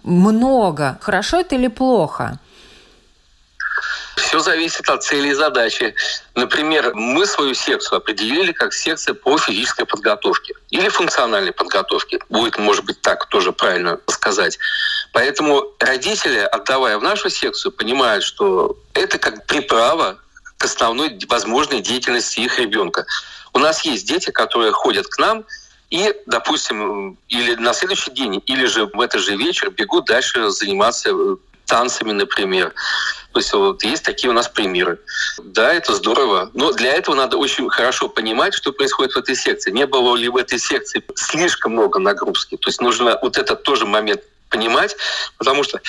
много. 0.05 0.99
Хорошо 1.01 1.41
это 1.41 1.57
или 1.57 1.69
плохо? 1.69 2.39
Все 4.17 4.41
зависит 4.41 4.89
от 4.89 5.03
цели 5.03 5.29
и 5.29 5.35
задачи. 5.35 5.95
Например, 6.35 6.95
мы 6.95 7.27
свою 7.27 7.55
секцию 7.55 7.99
определили 7.99 8.53
как 8.53 8.73
секция 8.73 9.15
по 9.15 9.39
физической 9.39 9.85
подготовке 9.85 10.55
или 10.71 10.89
функциональной 10.89 11.53
подготовке. 11.53 12.19
Будет, 12.29 12.59
может 12.59 12.85
быть, 12.85 13.01
так 13.01 13.27
тоже 13.29 13.53
правильно 13.53 13.99
сказать. 14.07 14.59
Поэтому 15.13 15.65
родители, 15.79 16.39
отдавая 16.39 16.99
в 16.99 17.03
нашу 17.03 17.31
секцию, 17.31 17.73
понимают, 17.73 18.25
что 18.25 18.77
это 18.95 19.19
как 19.19 19.47
приправа 19.47 20.19
к 20.57 20.65
основной 20.65 21.19
возможной 21.29 21.81
деятельности 21.81 22.41
их 22.41 22.59
ребенка. 22.59 23.05
У 23.53 23.59
нас 23.59 23.85
есть 23.85 24.07
дети, 24.07 24.31
которые 24.31 24.73
ходят 24.73 25.07
к 25.07 25.19
нам 25.19 25.45
и, 25.91 26.15
допустим, 26.27 27.19
или 27.29 27.55
на 27.57 27.75
следующий 27.75 28.13
день, 28.13 28.43
или 28.47 28.65
же 28.65 28.87
в 28.87 28.99
этот 29.01 29.21
же 29.21 29.37
вечер 29.37 29.71
бегут 29.71 30.07
дальше 30.07 30.49
заниматься 30.49 31.11
э, 31.11 31.37
танцами, 31.73 32.13
например. 32.13 32.75
То 33.33 33.41
есть 33.41 33.51
вот 33.55 33.83
есть 33.83 34.05
такие 34.05 34.29
у 34.29 34.35
нас 34.35 34.47
примеры. 34.47 34.99
Да, 35.43 35.73
это 35.73 35.95
здорово. 35.95 36.51
Но 36.53 36.71
для 36.73 36.93
этого 36.93 37.15
надо 37.15 37.39
очень 37.39 37.71
хорошо 37.71 38.11
понимать, 38.11 38.53
что 38.53 38.73
происходит 38.73 39.15
в 39.15 39.17
этой 39.17 39.35
секции. 39.35 39.71
Не 39.71 39.87
было 39.87 40.15
ли 40.15 40.29
в 40.29 40.37
этой 40.37 40.59
секции 40.59 41.03
слишком 41.15 41.73
много 41.73 41.99
нагрузки. 41.99 42.59
То 42.59 42.69
есть 42.69 42.83
нужно 42.83 43.19
вот 43.23 43.39
этот 43.39 43.63
тоже 43.63 43.87
момент 43.87 44.21
понимать, 44.51 44.95
потому 45.39 45.65
что 45.65 45.81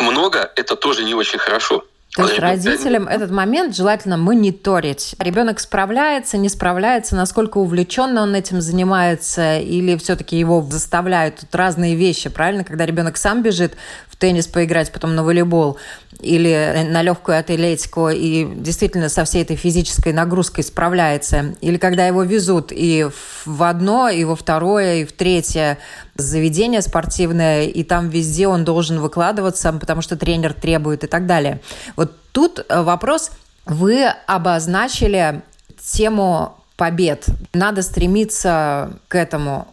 много— 0.00 0.50
это 0.56 0.74
тоже 0.74 1.04
не 1.04 1.14
очень 1.14 1.38
хорошо. 1.38 1.84
То 2.14 2.24
есть 2.24 2.38
родителям 2.40 3.08
этот 3.08 3.30
момент 3.30 3.74
желательно 3.74 4.18
мониторить. 4.18 5.14
Ребенок 5.18 5.60
справляется, 5.60 6.36
не 6.36 6.50
справляется, 6.50 7.16
насколько 7.16 7.56
увлеченно 7.56 8.22
он 8.22 8.34
этим 8.34 8.60
занимается, 8.60 9.58
или 9.58 9.96
все-таки 9.96 10.38
его 10.38 10.60
заставляют 10.70 11.36
тут 11.36 11.54
разные 11.54 11.94
вещи, 11.94 12.28
правильно? 12.28 12.64
Когда 12.64 12.84
ребенок 12.84 13.16
сам 13.16 13.42
бежит 13.42 13.76
теннис 14.22 14.46
поиграть, 14.46 14.92
потом 14.92 15.16
на 15.16 15.24
волейбол 15.24 15.78
или 16.20 16.86
на 16.88 17.02
легкую 17.02 17.40
атлетику 17.40 18.08
и 18.08 18.46
действительно 18.54 19.08
со 19.08 19.24
всей 19.24 19.42
этой 19.42 19.56
физической 19.56 20.12
нагрузкой 20.12 20.62
справляется. 20.62 21.56
Или 21.60 21.76
когда 21.76 22.06
его 22.06 22.22
везут 22.22 22.68
и 22.70 23.08
в 23.44 23.62
одно, 23.64 24.08
и 24.08 24.22
во 24.22 24.36
второе, 24.36 24.98
и 24.98 25.04
в 25.04 25.10
третье 25.10 25.78
заведение 26.14 26.82
спортивное, 26.82 27.64
и 27.64 27.82
там 27.82 28.10
везде 28.10 28.46
он 28.46 28.64
должен 28.64 29.00
выкладываться, 29.00 29.72
потому 29.72 30.02
что 30.02 30.16
тренер 30.16 30.52
требует 30.52 31.02
и 31.02 31.08
так 31.08 31.26
далее. 31.26 31.60
Вот 31.96 32.12
тут 32.30 32.64
э, 32.68 32.80
вопрос, 32.80 33.32
вы 33.66 34.04
обозначили 34.28 35.42
тему 35.80 36.54
побед. 36.76 37.26
Надо 37.54 37.82
стремиться 37.82 38.92
к 39.08 39.16
этому 39.16 39.66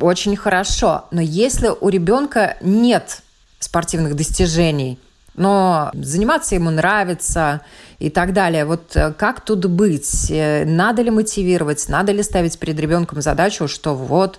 очень 0.00 0.34
хорошо. 0.34 1.04
Но 1.12 1.20
если 1.20 1.68
у 1.80 1.88
ребенка 1.88 2.56
нет 2.60 3.22
спортивных 3.58 4.16
достижений, 4.16 4.98
но 5.34 5.90
заниматься 5.94 6.54
ему 6.54 6.70
нравится 6.70 7.60
и 7.98 8.10
так 8.10 8.32
далее. 8.32 8.64
Вот 8.64 8.96
э, 8.96 9.12
как 9.12 9.40
тут 9.40 9.66
быть? 9.66 10.30
Э, 10.30 10.64
надо 10.64 11.02
ли 11.02 11.10
мотивировать? 11.10 11.88
Надо 11.88 12.12
ли 12.12 12.22
ставить 12.22 12.58
перед 12.58 12.78
ребенком 12.78 13.22
задачу, 13.22 13.68
что 13.68 13.94
вот 13.94 14.38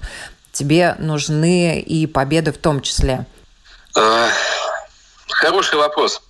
тебе 0.51 0.95
нужны 0.99 1.79
и 1.79 2.05
победы 2.07 2.51
в 2.51 2.57
том 2.57 2.81
числе? 2.81 3.25
Хороший 5.29 5.77
вопрос 5.77 6.21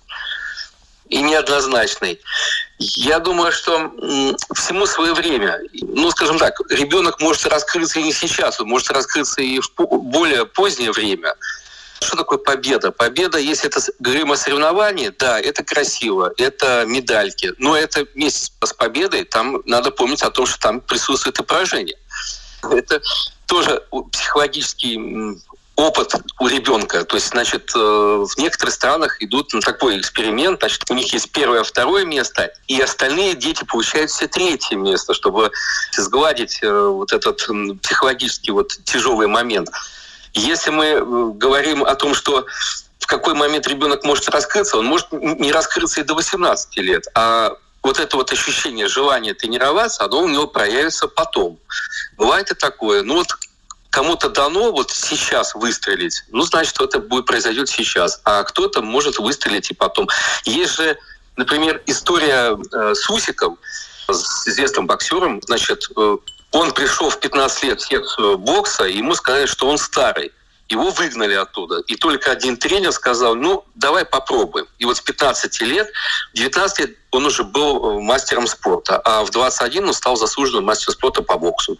и 1.10 1.20
неоднозначный. 1.20 2.20
Я 2.78 3.18
думаю, 3.18 3.52
что 3.52 3.92
всему 4.54 4.86
свое 4.86 5.12
время. 5.12 5.60
Ну, 5.82 6.10
скажем 6.12 6.38
так, 6.38 6.54
ребенок 6.70 7.20
может 7.20 7.44
раскрыться 7.46 8.00
и 8.00 8.04
не 8.04 8.12
сейчас, 8.12 8.60
он 8.60 8.68
может 8.68 8.90
раскрыться 8.90 9.42
и 9.42 9.60
в 9.60 9.70
более 9.76 10.46
позднее 10.46 10.92
время. 10.92 11.34
Что 12.02 12.16
такое 12.16 12.38
победа? 12.38 12.92
Победа, 12.92 13.38
если 13.38 13.68
это 13.68 13.80
говорим 13.98 14.32
о 14.32 14.36
соревновании, 14.36 15.12
да, 15.18 15.38
это 15.38 15.62
красиво, 15.62 16.32
это 16.38 16.84
медальки. 16.86 17.52
Но 17.58 17.76
это 17.76 18.06
вместе 18.14 18.52
с 18.64 18.72
победой, 18.72 19.24
там 19.24 19.62
надо 19.66 19.90
помнить 19.90 20.22
о 20.22 20.30
том, 20.30 20.46
что 20.46 20.58
там 20.58 20.80
присутствует 20.80 21.38
и 21.38 21.42
поражение. 21.42 21.98
Это 22.62 23.00
тоже 23.46 23.82
психологический 24.12 25.38
опыт 25.80 26.14
у 26.38 26.46
ребенка. 26.46 27.04
То 27.04 27.16
есть, 27.16 27.30
значит, 27.30 27.70
э, 27.74 27.78
в 27.78 28.38
некоторых 28.38 28.74
странах 28.74 29.22
идут 29.22 29.52
на 29.54 29.60
такой 29.60 29.98
эксперимент, 29.98 30.60
значит, 30.60 30.84
у 30.90 30.94
них 30.94 31.12
есть 31.12 31.32
первое, 31.32 31.62
второе 31.62 32.04
место, 32.04 32.52
и 32.68 32.80
остальные 32.80 33.34
дети 33.34 33.64
получают 33.64 34.10
все 34.10 34.26
третье 34.26 34.76
место, 34.76 35.14
чтобы 35.14 35.50
сгладить 35.92 36.58
э, 36.62 36.70
вот 36.70 37.12
этот 37.12 37.38
психологический 37.82 38.50
вот 38.50 38.72
тяжелый 38.84 39.26
момент. 39.26 39.70
Если 40.34 40.70
мы 40.70 40.86
э, 40.86 41.02
говорим 41.34 41.84
о 41.84 41.94
том, 41.94 42.14
что 42.14 42.46
в 42.98 43.06
какой 43.06 43.34
момент 43.34 43.66
ребенок 43.66 44.04
может 44.04 44.28
раскрыться, 44.28 44.78
он 44.78 44.86
может 44.86 45.10
не 45.12 45.52
раскрыться 45.52 46.00
и 46.00 46.04
до 46.04 46.14
18 46.14 46.76
лет, 46.78 47.06
а 47.14 47.56
вот 47.82 47.98
это 47.98 48.16
вот 48.16 48.32
ощущение 48.32 48.88
желания 48.88 49.34
тренироваться, 49.34 50.04
оно 50.04 50.22
у 50.22 50.28
него 50.28 50.46
проявится 50.46 51.08
потом. 51.08 51.58
Бывает 52.16 52.50
и 52.50 52.54
такое. 52.54 53.02
Ну 53.02 53.14
вот 53.14 53.28
кому-то 53.90 54.28
дано 54.28 54.70
вот 54.70 54.90
сейчас 54.90 55.54
выстрелить, 55.54 56.24
ну, 56.30 56.42
значит, 56.42 56.80
это 56.80 57.00
будет 57.00 57.26
произойдет 57.26 57.68
сейчас. 57.68 58.20
А 58.24 58.42
кто-то 58.44 58.82
может 58.82 59.18
выстрелить 59.18 59.70
и 59.70 59.74
потом. 59.74 60.08
Есть 60.44 60.76
же, 60.76 60.96
например, 61.36 61.82
история 61.86 62.56
э, 62.56 62.94
с 62.94 63.10
Усиком, 63.10 63.58
с 64.08 64.46
известным 64.46 64.86
боксером. 64.86 65.40
Значит, 65.42 65.88
э, 65.96 66.16
он 66.52 66.72
пришел 66.72 67.10
в 67.10 67.20
15 67.20 67.64
лет 67.64 67.80
в 67.80 67.86
секцию 67.86 68.38
бокса, 68.38 68.84
и 68.84 68.98
ему 68.98 69.14
сказали, 69.14 69.46
что 69.46 69.68
он 69.68 69.78
старый. 69.78 70.32
Его 70.68 70.90
выгнали 70.90 71.34
оттуда. 71.34 71.80
И 71.88 71.96
только 71.96 72.30
один 72.30 72.56
тренер 72.56 72.92
сказал, 72.92 73.34
ну, 73.34 73.64
давай 73.74 74.04
попробуем. 74.04 74.66
И 74.78 74.84
вот 74.84 74.96
с 74.96 75.00
15 75.00 75.60
лет, 75.62 75.90
19 76.34 76.78
лет 76.80 76.96
он 77.10 77.26
уже 77.26 77.42
был 77.44 77.98
э, 77.98 78.00
мастером 78.00 78.46
спорта, 78.46 78.98
а 78.98 79.24
в 79.24 79.30
21 79.30 79.88
он 79.88 79.94
стал 79.94 80.16
заслуженным 80.16 80.64
мастером 80.64 80.94
спорта 80.94 81.22
по 81.22 81.38
боксу. 81.38 81.78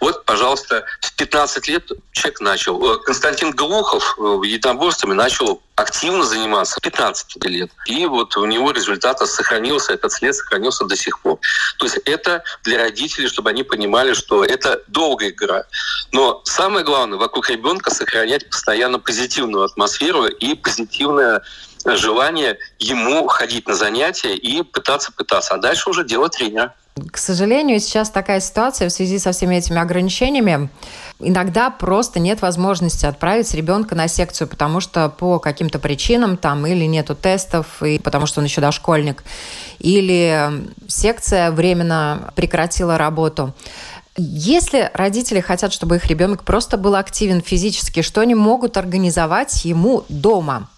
Вот, 0.00 0.24
пожалуйста, 0.24 0.84
в 1.00 1.14
15 1.16 1.68
лет 1.68 1.90
человек 2.12 2.40
начал. 2.40 2.94
Э, 2.94 2.98
Константин 3.00 3.52
Глухов 3.52 4.16
э, 4.18 4.22
единоборствами 4.44 5.14
начал 5.14 5.62
активно 5.76 6.24
заниматься 6.24 6.78
15 6.80 7.44
лет. 7.46 7.70
И 7.86 8.04
вот 8.06 8.36
у 8.36 8.44
него 8.44 8.70
результат 8.70 9.18
сохранился, 9.20 9.94
этот 9.94 10.12
след 10.12 10.34
сохранился 10.34 10.84
до 10.84 10.96
сих 10.96 11.20
пор. 11.20 11.38
То 11.78 11.86
есть 11.86 11.98
это 12.04 12.42
для 12.64 12.78
родителей, 12.78 13.28
чтобы 13.28 13.50
они 13.50 13.62
понимали, 13.62 14.12
что 14.12 14.44
это 14.44 14.82
долгая 14.88 15.30
игра. 15.30 15.64
Но 16.12 16.42
самое 16.44 16.84
главное, 16.84 17.18
вокруг 17.18 17.48
ребенка 17.48 17.90
сохранять 17.90 18.48
постоянно 18.50 18.98
позитивную 18.98 19.64
атмосферу 19.64 20.26
и 20.26 20.54
позитивное 20.54 21.42
желание 21.84 22.58
ему 22.78 23.26
ходить 23.28 23.66
на 23.66 23.74
занятия 23.74 24.34
и 24.34 24.62
пытаться 24.62 25.12
пытаться. 25.12 25.54
А 25.54 25.58
дальше 25.58 25.90
уже 25.90 26.04
дело 26.04 26.28
тренера. 26.28 26.74
К 27.10 27.16
сожалению, 27.16 27.80
сейчас 27.80 28.10
такая 28.10 28.40
ситуация 28.40 28.88
в 28.88 28.92
связи 28.92 29.18
со 29.18 29.32
всеми 29.32 29.56
этими 29.56 29.78
ограничениями. 29.78 30.68
Иногда 31.18 31.70
просто 31.70 32.18
нет 32.18 32.42
возможности 32.42 33.06
отправить 33.06 33.54
ребенка 33.54 33.94
на 33.94 34.08
секцию, 34.08 34.48
потому 34.48 34.80
что 34.80 35.08
по 35.08 35.38
каким-то 35.38 35.78
причинам 35.78 36.36
там 36.36 36.66
или 36.66 36.84
нету 36.84 37.14
тестов, 37.14 37.82
и 37.82 37.98
потому 37.98 38.26
что 38.26 38.40
он 38.40 38.46
еще 38.46 38.60
дошкольник, 38.60 39.22
или 39.78 40.50
секция 40.88 41.50
временно 41.52 42.32
прекратила 42.34 42.98
работу. 42.98 43.54
Если 44.16 44.90
родители 44.92 45.40
хотят, 45.40 45.72
чтобы 45.72 45.96
их 45.96 46.06
ребенок 46.06 46.44
просто 46.44 46.76
был 46.76 46.96
активен 46.96 47.40
физически, 47.40 48.02
что 48.02 48.20
они 48.20 48.34
могут 48.34 48.76
организовать 48.76 49.64
ему 49.64 50.04
дома? 50.08 50.68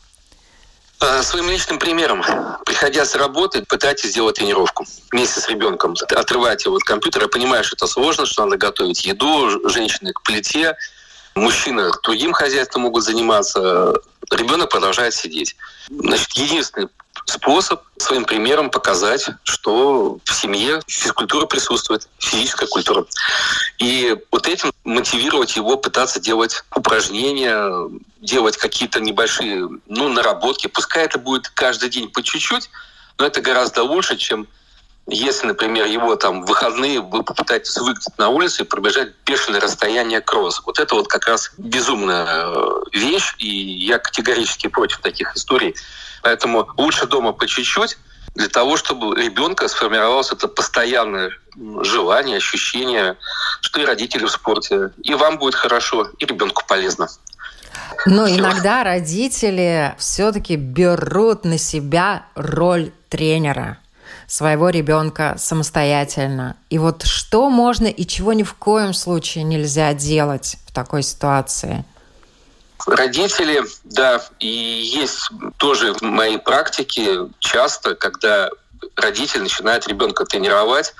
Э, 1.02 1.20
своим 1.22 1.50
личным 1.50 1.80
примером, 1.80 2.22
приходя 2.64 3.04
с 3.04 3.16
работы, 3.16 3.64
пытайтесь 3.68 4.10
сделать 4.10 4.36
тренировку 4.36 4.86
вместе 5.10 5.40
с 5.40 5.48
ребенком. 5.48 5.96
Отрывайте 6.14 6.68
его 6.68 6.76
от 6.76 6.84
компьютера, 6.84 7.26
понимаю, 7.26 7.64
что 7.64 7.74
это 7.74 7.88
сложно, 7.88 8.24
что 8.24 8.44
надо 8.44 8.56
готовить 8.56 9.04
еду, 9.04 9.68
женщины 9.68 10.12
к 10.12 10.22
плите, 10.22 10.76
мужчины 11.34 11.90
другим 12.04 12.32
хозяйством 12.32 12.82
могут 12.82 13.02
заниматься, 13.02 13.94
ребенок 14.30 14.70
продолжает 14.70 15.12
сидеть. 15.12 15.56
Значит, 15.88 16.30
единственный 16.34 16.88
способ 17.26 17.82
своим 17.98 18.24
примером 18.24 18.70
показать, 18.70 19.26
что 19.44 20.18
в 20.24 20.32
семье 20.32 20.80
физкультура 20.86 21.46
присутствует, 21.46 22.08
физическая 22.18 22.68
культура. 22.68 23.06
И 23.78 24.16
вот 24.30 24.48
этим 24.48 24.72
мотивировать 24.84 25.56
его 25.56 25.76
пытаться 25.76 26.20
делать 26.20 26.64
упражнения, 26.74 27.90
делать 28.20 28.56
какие-то 28.56 29.00
небольшие 29.00 29.68
ну, 29.86 30.08
наработки. 30.08 30.66
Пускай 30.66 31.04
это 31.04 31.18
будет 31.18 31.48
каждый 31.48 31.90
день 31.90 32.08
по 32.08 32.22
чуть-чуть, 32.22 32.70
но 33.18 33.26
это 33.26 33.40
гораздо 33.40 33.82
лучше, 33.82 34.16
чем 34.16 34.46
если, 35.08 35.48
например, 35.48 35.86
его 35.86 36.14
там 36.14 36.44
выходные 36.44 37.00
вы 37.00 37.24
попытаетесь 37.24 37.76
выйти 37.78 38.08
на 38.18 38.28
улицу 38.28 38.62
и 38.62 38.66
пробежать 38.66 39.12
бешеное 39.26 39.60
расстояние 39.60 40.20
кросс. 40.20 40.62
Вот 40.64 40.78
это 40.78 40.94
вот 40.94 41.08
как 41.08 41.26
раз 41.26 41.50
безумная 41.58 42.46
э, 42.46 42.70
вещь, 42.92 43.34
и 43.38 43.48
я 43.48 43.98
категорически 43.98 44.68
против 44.68 44.98
таких 44.98 45.34
историй. 45.34 45.74
Поэтому 46.22 46.68
лучше 46.76 47.06
дома 47.06 47.32
по 47.32 47.46
чуть-чуть, 47.46 47.98
для 48.34 48.48
того, 48.48 48.76
чтобы 48.76 49.08
у 49.08 49.14
ребенка 49.14 49.68
сформировалось 49.68 50.32
это 50.32 50.48
постоянное 50.48 51.30
желание, 51.82 52.38
ощущение, 52.38 53.16
что 53.60 53.80
и 53.80 53.84
родители 53.84 54.24
в 54.24 54.30
спорте, 54.30 54.90
и 55.02 55.14
вам 55.14 55.38
будет 55.38 55.54
хорошо, 55.54 56.08
и 56.18 56.24
ребенку 56.24 56.62
полезно. 56.66 57.08
Но 58.06 58.26
Все. 58.26 58.38
иногда 58.38 58.84
родители 58.84 59.94
все-таки 59.98 60.56
берут 60.56 61.44
на 61.44 61.58
себя 61.58 62.24
роль 62.34 62.90
тренера 63.08 63.78
своего 64.26 64.70
ребенка 64.70 65.34
самостоятельно. 65.36 66.56
И 66.70 66.78
вот 66.78 67.02
что 67.02 67.50
можно 67.50 67.86
и 67.86 68.06
чего 68.06 68.32
ни 68.32 68.44
в 68.44 68.54
коем 68.54 68.94
случае 68.94 69.44
нельзя 69.44 69.92
делать 69.92 70.56
в 70.66 70.72
такой 70.72 71.02
ситуации? 71.02 71.84
Родители, 72.86 73.62
да, 73.84 74.22
и 74.38 74.46
есть 74.46 75.28
тоже 75.56 75.94
в 75.94 76.02
моей 76.02 76.38
практике 76.38 77.28
часто, 77.38 77.94
когда 77.94 78.50
родитель 78.96 79.42
начинает 79.42 79.86
ребенка 79.86 80.24
тренировать, 80.24 80.94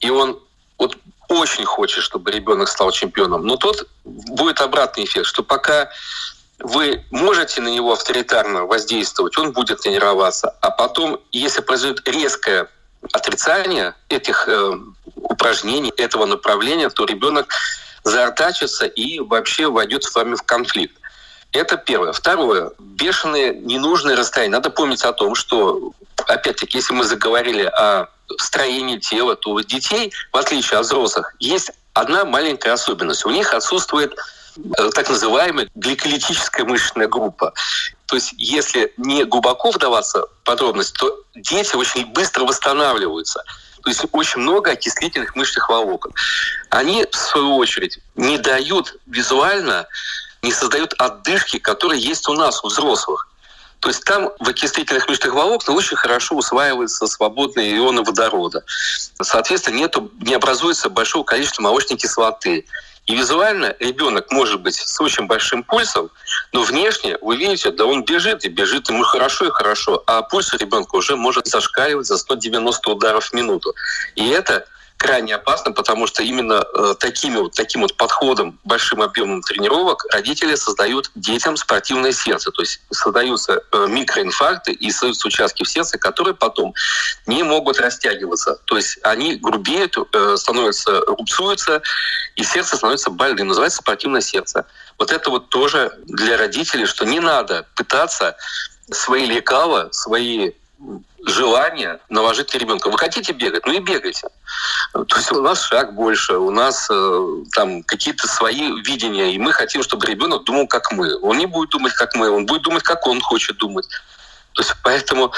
и 0.00 0.10
он 0.10 0.38
вот 0.78 0.96
очень 1.28 1.64
хочет, 1.64 2.04
чтобы 2.04 2.30
ребенок 2.30 2.68
стал 2.68 2.90
чемпионом. 2.90 3.46
Но 3.46 3.56
тут 3.56 3.88
будет 4.04 4.60
обратный 4.60 5.04
эффект, 5.04 5.26
что 5.26 5.42
пока 5.42 5.90
вы 6.58 7.04
можете 7.10 7.60
на 7.60 7.68
него 7.68 7.92
авторитарно 7.92 8.64
воздействовать, 8.64 9.36
он 9.38 9.52
будет 9.52 9.80
тренироваться, 9.80 10.54
а 10.60 10.70
потом, 10.70 11.20
если 11.32 11.60
произойдет 11.60 12.06
резкое 12.08 12.68
отрицание 13.12 13.94
этих 14.08 14.48
э, 14.48 14.72
упражнений, 15.16 15.92
этого 15.96 16.26
направления, 16.26 16.88
то 16.88 17.04
ребенок 17.04 17.52
заортачится 18.04 18.86
и 18.86 19.18
вообще 19.20 19.68
войдет 19.68 20.04
с 20.04 20.14
вами 20.14 20.34
в 20.34 20.42
конфликт. 20.42 20.96
Это 21.52 21.76
первое. 21.76 22.12
Второе. 22.12 22.70
Бешеные 22.78 23.54
ненужные 23.54 24.16
расстояния. 24.16 24.52
Надо 24.52 24.70
помнить 24.70 25.02
о 25.02 25.12
том, 25.12 25.34
что, 25.34 25.92
опять-таки, 26.26 26.78
если 26.78 26.94
мы 26.94 27.04
заговорили 27.04 27.62
о 27.62 28.08
строении 28.38 28.98
тела, 28.98 29.36
то 29.36 29.50
у 29.50 29.60
детей, 29.60 30.12
в 30.32 30.36
отличие 30.36 30.78
от 30.78 30.86
взрослых, 30.86 31.34
есть 31.38 31.70
одна 31.94 32.24
маленькая 32.24 32.72
особенность. 32.72 33.24
У 33.24 33.30
них 33.30 33.54
отсутствует 33.54 34.14
э, 34.56 34.90
так 34.94 35.08
называемая 35.08 35.68
гликолитическая 35.74 36.66
мышечная 36.66 37.08
группа. 37.08 37.52
То 38.06 38.16
есть, 38.16 38.34
если 38.36 38.92
не 38.96 39.24
глубоко 39.24 39.70
вдаваться 39.70 40.22
в 40.22 40.44
подробности, 40.44 40.98
то 40.98 41.16
дети 41.34 41.74
очень 41.74 42.06
быстро 42.06 42.44
восстанавливаются. 42.44 43.42
То 43.82 43.90
есть 43.90 44.04
очень 44.12 44.40
много 44.40 44.72
окислительных 44.72 45.36
мышечных 45.36 45.68
волокон. 45.68 46.12
Они, 46.70 47.06
в 47.10 47.16
свою 47.16 47.56
очередь, 47.56 48.00
не 48.16 48.36
дают 48.36 48.96
визуально 49.06 49.86
не 50.46 50.52
создают 50.52 50.94
отдышки, 50.98 51.58
которые 51.58 52.00
есть 52.00 52.28
у 52.28 52.34
нас, 52.34 52.62
у 52.64 52.68
взрослых. 52.68 53.28
То 53.80 53.88
есть 53.88 54.04
там 54.04 54.30
в 54.38 54.48
окислительных 54.48 55.06
мышечных 55.08 55.34
волокнах 55.34 55.76
очень 55.76 55.96
хорошо 55.96 56.36
усваиваются 56.36 57.06
свободные 57.06 57.76
ионы 57.76 58.02
водорода. 58.02 58.64
Соответственно, 59.20 59.76
нету, 59.76 60.10
не 60.20 60.34
образуется 60.34 60.88
большого 60.88 61.24
количества 61.24 61.62
молочной 61.62 61.98
кислоты. 61.98 62.64
И 63.06 63.14
визуально 63.14 63.76
ребенок 63.78 64.32
может 64.32 64.62
быть 64.62 64.76
с 64.76 65.00
очень 65.00 65.26
большим 65.26 65.62
пульсом, 65.62 66.10
но 66.52 66.62
внешне 66.62 67.16
вы 67.20 67.36
видите, 67.36 67.70
да 67.70 67.84
он 67.84 68.04
бежит 68.04 68.44
и 68.44 68.48
бежит 68.48 68.88
ему 68.88 69.04
хорошо 69.04 69.46
и 69.46 69.50
хорошо, 69.50 70.02
а 70.06 70.22
пульс 70.22 70.52
у 70.52 70.56
ребенка 70.56 70.96
уже 70.96 71.14
может 71.14 71.46
зашкаливать 71.46 72.06
за 72.06 72.18
190 72.18 72.90
ударов 72.90 73.26
в 73.26 73.32
минуту. 73.32 73.74
И 74.16 74.28
это 74.28 74.66
крайне 74.96 75.34
опасно, 75.34 75.72
потому 75.72 76.06
что 76.06 76.22
именно 76.22 76.64
э, 76.74 76.94
такими 76.98 77.36
вот, 77.36 77.52
таким 77.52 77.82
вот 77.82 77.96
подходом, 77.96 78.58
большим 78.64 79.02
объемом 79.02 79.42
тренировок 79.42 80.04
родители 80.10 80.54
создают 80.54 81.10
детям 81.14 81.56
спортивное 81.56 82.12
сердце. 82.12 82.50
То 82.50 82.62
есть 82.62 82.80
создаются 82.90 83.62
э, 83.72 83.86
микроинфаркты 83.88 84.72
и 84.72 84.90
создаются 84.90 85.28
участки 85.28 85.64
в 85.64 85.68
сердце, 85.68 85.98
которые 85.98 86.34
потом 86.34 86.74
не 87.26 87.42
могут 87.42 87.78
растягиваться. 87.78 88.58
То 88.64 88.76
есть 88.76 88.98
они 89.02 89.36
грубеют, 89.36 89.96
э, 90.12 90.36
становятся, 90.36 91.00
рубцуются, 91.00 91.82
и 92.36 92.44
сердце 92.44 92.76
становится 92.76 93.10
больным. 93.10 93.48
Называется 93.48 93.78
спортивное 93.78 94.22
сердце. 94.22 94.66
Вот 94.98 95.12
это 95.12 95.30
вот 95.30 95.50
тоже 95.50 95.92
для 96.06 96.36
родителей, 96.36 96.86
что 96.86 97.04
не 97.04 97.20
надо 97.20 97.66
пытаться 97.76 98.36
свои 98.90 99.26
лекала, 99.26 99.88
свои 99.92 100.52
желание 101.24 101.98
наложить 102.08 102.52
на 102.54 102.58
ребенка. 102.58 102.90
Вы 102.90 102.98
хотите 102.98 103.32
бегать? 103.32 103.66
Ну 103.66 103.72
и 103.72 103.80
бегайте. 103.80 104.28
То 104.92 105.16
есть 105.16 105.32
у 105.32 105.42
нас 105.42 105.62
шаг 105.62 105.94
больше, 105.94 106.34
у 106.34 106.50
нас 106.50 106.88
э, 106.90 107.26
там 107.54 107.82
какие-то 107.82 108.28
свои 108.28 108.80
видения, 108.82 109.32
и 109.32 109.38
мы 109.38 109.52
хотим, 109.52 109.82
чтобы 109.82 110.06
ребенок 110.06 110.44
думал, 110.44 110.66
как 110.66 110.92
мы. 110.92 111.18
Он 111.20 111.38
не 111.38 111.46
будет 111.46 111.70
думать, 111.70 111.94
как 111.94 112.14
мы, 112.14 112.30
он 112.30 112.46
будет 112.46 112.62
думать, 112.62 112.82
как 112.82 113.06
он 113.06 113.20
хочет 113.20 113.56
думать. 113.58 113.88
То 114.52 114.62
есть 114.62 114.74
поэтому 114.82 115.32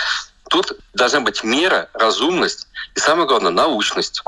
тут 0.50 0.76
должна 0.94 1.20
быть 1.20 1.42
мера, 1.42 1.88
разумность 1.94 2.68
и, 2.94 3.00
самое 3.00 3.26
главное, 3.26 3.50
научность. 3.50 4.22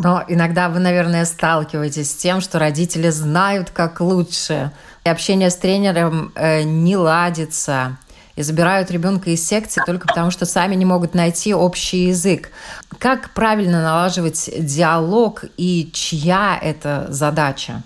Но 0.00 0.24
иногда 0.28 0.68
вы, 0.68 0.78
наверное, 0.78 1.24
сталкиваетесь 1.24 2.10
с 2.10 2.14
тем, 2.14 2.40
что 2.40 2.58
родители 2.58 3.10
знают, 3.10 3.70
как 3.70 4.00
лучше. 4.00 4.70
И 5.04 5.08
общение 5.08 5.50
с 5.50 5.56
тренером 5.56 6.32
э, 6.34 6.62
не 6.62 6.96
ладится 6.96 7.96
и 8.38 8.42
забирают 8.42 8.88
ребенка 8.92 9.30
из 9.30 9.44
секции 9.44 9.82
только 9.84 10.06
потому, 10.06 10.30
что 10.30 10.46
сами 10.46 10.76
не 10.76 10.84
могут 10.84 11.12
найти 11.12 11.52
общий 11.52 12.06
язык. 12.06 12.50
Как 13.00 13.30
правильно 13.34 13.82
налаживать 13.82 14.48
диалог 14.56 15.42
и 15.56 15.90
чья 15.92 16.56
это 16.62 17.06
задача? 17.08 17.82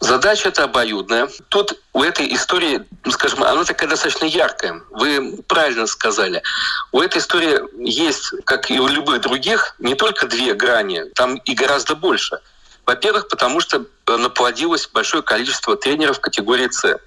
Задача 0.00 0.48
это 0.48 0.64
обоюдная. 0.64 1.28
Тут 1.50 1.78
у 1.92 2.02
этой 2.02 2.34
истории, 2.34 2.84
ну, 3.04 3.12
скажем, 3.12 3.44
она 3.44 3.62
такая 3.62 3.88
достаточно 3.88 4.24
яркая. 4.24 4.80
Вы 4.90 5.40
правильно 5.46 5.86
сказали. 5.86 6.42
У 6.90 7.00
этой 7.00 7.18
истории 7.18 7.60
есть, 7.78 8.32
как 8.44 8.72
и 8.72 8.80
у 8.80 8.88
любых 8.88 9.20
других, 9.20 9.76
не 9.78 9.94
только 9.94 10.26
две 10.26 10.54
грани, 10.54 11.04
там 11.14 11.36
и 11.36 11.54
гораздо 11.54 11.94
больше. 11.94 12.40
Во-первых, 12.86 13.28
потому 13.28 13.60
что 13.60 13.86
наплодилось 14.08 14.88
большое 14.92 15.22
количество 15.22 15.76
тренеров 15.76 16.18
категории 16.18 16.68
С. 16.70 16.98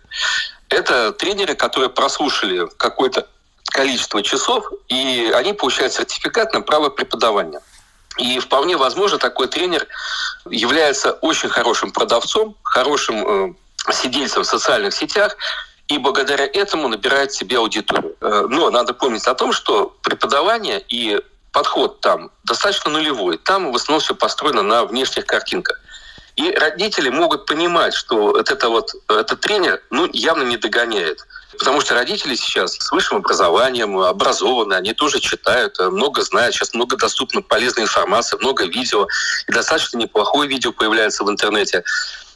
Это 0.74 1.12
тренеры, 1.12 1.54
которые 1.54 1.90
прослушали 1.90 2.68
какое-то 2.78 3.28
количество 3.66 4.24
часов, 4.24 4.72
и 4.88 5.32
они 5.36 5.54
получают 5.54 5.94
сертификат 5.94 6.52
на 6.54 6.62
право 6.62 6.90
преподавания. 6.90 7.62
И 8.18 8.40
вполне 8.40 8.76
возможно, 8.76 9.20
такой 9.20 9.48
тренер 9.48 9.88
является 10.50 11.12
очень 11.12 11.50
хорошим 11.50 11.92
продавцом, 11.92 12.56
хорошим 12.64 13.16
э, 13.28 13.54
сидельцем 13.92 14.42
в 14.44 14.48
социальных 14.48 14.96
сетях, 14.96 15.38
и 15.90 16.00
благодаря 16.00 16.46
этому 16.46 16.88
набирает 16.88 17.32
себе 17.32 17.58
аудиторию. 17.60 18.16
Э, 18.22 18.46
но 18.50 18.72
надо 18.72 18.96
помнить 18.96 19.28
о 19.28 19.36
том, 19.36 19.54
что 19.54 19.96
преподавание 20.02 20.84
и 20.88 21.22
подход 21.52 22.02
там 22.02 22.32
достаточно 22.46 22.90
нулевой. 22.90 23.38
Там 23.38 23.72
в 23.72 23.76
основном 23.76 24.02
все 24.02 24.16
построено 24.16 24.64
на 24.64 24.86
внешних 24.86 25.28
картинках. 25.28 25.80
И 26.36 26.52
родители 26.52 27.10
могут 27.10 27.46
понимать, 27.46 27.94
что 27.94 28.32
вот 28.32 28.50
это 28.50 28.70
вот, 28.70 28.92
этот 29.08 29.40
тренер 29.40 29.82
ну, 29.92 30.10
явно 30.12 30.44
не 30.44 30.58
догоняет. 30.58 31.20
Потому 31.60 31.82
что 31.82 31.94
родители 31.94 32.36
сейчас 32.36 32.74
с 32.74 32.92
высшим 32.92 33.18
образованием, 33.18 34.00
образованы, 34.00 34.74
они 34.74 34.94
тоже 34.94 35.20
читают, 35.20 35.78
много 35.80 36.24
знают, 36.24 36.56
сейчас 36.56 36.74
много 36.74 36.98
доступно 36.98 37.44
полезной 37.44 37.84
информации, 37.84 38.38
много 38.38 38.66
видео, 38.66 39.08
и 39.48 39.52
достаточно 39.52 40.00
неплохое 40.00 40.50
видео 40.50 40.72
появляется 40.72 41.24
в 41.24 41.30
интернете. 41.30 41.84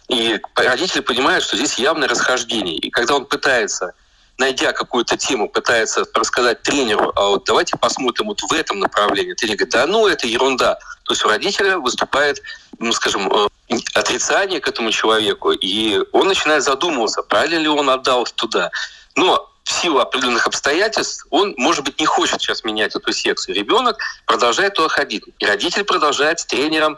И 0.09 0.39
родители 0.55 1.01
понимают, 1.01 1.43
что 1.43 1.57
здесь 1.57 1.79
явное 1.79 2.07
расхождение. 2.07 2.75
И 2.75 2.91
когда 2.91 3.15
он 3.15 3.25
пытается 3.25 3.93
найдя 4.37 4.71
какую-то 4.71 5.17
тему, 5.17 5.49
пытается 5.49 6.05
рассказать 6.13 6.61
тренеру, 6.61 7.11
а 7.15 7.29
вот 7.29 7.45
давайте 7.45 7.77
посмотрим 7.77 8.27
вот 8.27 8.39
в 8.41 8.53
этом 8.53 8.79
направлении. 8.79 9.33
Тренер 9.33 9.57
говорит, 9.57 9.73
да 9.73 9.87
ну 9.87 10.07
это 10.07 10.27
ерунда. 10.27 10.77
То 11.03 11.13
есть 11.13 11.25
у 11.25 11.27
родителя 11.27 11.77
выступает, 11.79 12.41
ну 12.79 12.91
скажем, 12.93 13.31
э, 13.31 13.47
отрицание 13.93 14.59
к 14.59 14.67
этому 14.67 14.91
человеку, 14.91 15.51
и 15.51 15.99
он 16.11 16.27
начинает 16.27 16.63
задумываться, 16.63 17.23
правильно 17.23 17.59
ли 17.59 17.67
он 17.67 17.89
отдал 17.89 18.25
туда. 18.25 18.71
Но 19.15 19.49
в 19.63 19.71
силу 19.71 19.99
определенных 19.99 20.47
обстоятельств 20.47 21.25
он, 21.29 21.53
может 21.57 21.83
быть, 21.83 21.99
не 21.99 22.05
хочет 22.05 22.41
сейчас 22.41 22.63
менять 22.63 22.95
эту 22.95 23.11
секцию. 23.11 23.55
Ребенок 23.55 23.97
продолжает 24.25 24.75
туда 24.75 24.87
ходить. 24.87 25.23
И 25.39 25.45
родитель 25.45 25.83
продолжает 25.83 26.39
с 26.39 26.45
тренером, 26.45 26.97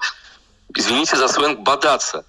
извините 0.75 1.15
за 1.15 1.27
сленг, 1.27 1.59
бодаться. 1.61 2.25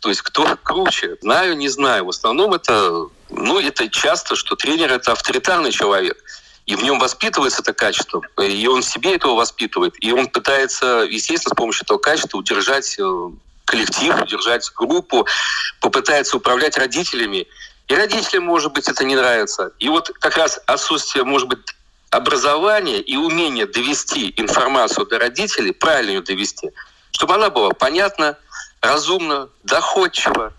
То 0.00 0.08
есть 0.08 0.22
кто 0.22 0.58
круче? 0.62 1.16
Знаю, 1.22 1.56
не 1.56 1.68
знаю. 1.68 2.06
В 2.06 2.08
основном 2.08 2.52
это, 2.52 3.06
ну, 3.30 3.60
это 3.60 3.88
часто, 3.88 4.34
что 4.34 4.56
тренер– 4.56 4.92
это 4.92 5.12
авторитарный 5.12 5.70
человек. 5.70 6.22
И 6.66 6.76
в 6.76 6.82
нем 6.82 6.98
воспитывается 6.98 7.60
это 7.60 7.74
качество, 7.74 8.22
и 8.40 8.66
он 8.66 8.82
себе 8.82 9.14
этого 9.14 9.34
воспитывает. 9.34 9.94
И 10.02 10.12
он 10.12 10.28
пытается, 10.28 11.06
естественно, 11.08 11.54
с 11.54 11.56
помощью 11.56 11.84
этого 11.84 11.98
качества 11.98 12.38
удержать 12.38 12.96
э, 12.98 13.30
коллектив, 13.66 14.22
удержать 14.22 14.70
группу, 14.74 15.26
попытается 15.80 16.38
управлять 16.38 16.78
родителями. 16.78 17.46
И 17.88 17.94
родителям, 17.94 18.44
может 18.44 18.72
быть, 18.72 18.88
это 18.88 19.04
не 19.04 19.14
нравится. 19.14 19.72
И 19.78 19.90
вот 19.90 20.10
как 20.20 20.38
раз 20.38 20.58
отсутствие, 20.66 21.24
может 21.24 21.48
быть, 21.48 21.58
образования 22.10 23.00
и 23.00 23.16
умения 23.16 23.66
довести 23.66 24.32
информацию 24.36 25.06
до 25.06 25.18
родителей, 25.18 25.72
правильно 25.72 26.10
ее 26.10 26.22
довести, 26.22 26.70
чтобы 27.10 27.34
она 27.34 27.50
была 27.50 27.70
понятна, 27.70 28.38
разумна, 28.80 29.48
доходчива 29.64 30.52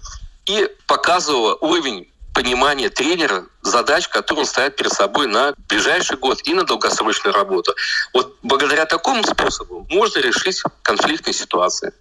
и 0.46 0.70
показывала 0.86 1.56
уровень 1.56 2.08
понимания 2.36 2.89
тренера 2.89 3.45
задач, 3.62 4.10
которые 4.10 4.41
он 4.41 4.45
ставит 4.45 4.76
перед 4.76 4.91
собой 4.91 5.26
на 5.28 5.54
ближайший 5.69 6.17
год 6.17 6.41
и 6.43 6.54
на 6.54 6.63
долгосрочную 6.63 7.34
работу. 7.34 7.74
Вот 8.13 8.38
благодаря 8.43 8.86
такому 8.86 9.24
способу 9.24 9.88
можно 9.89 10.19
решить 10.19 10.62
конфликтные 10.84 11.34
ситуации. 11.34 11.93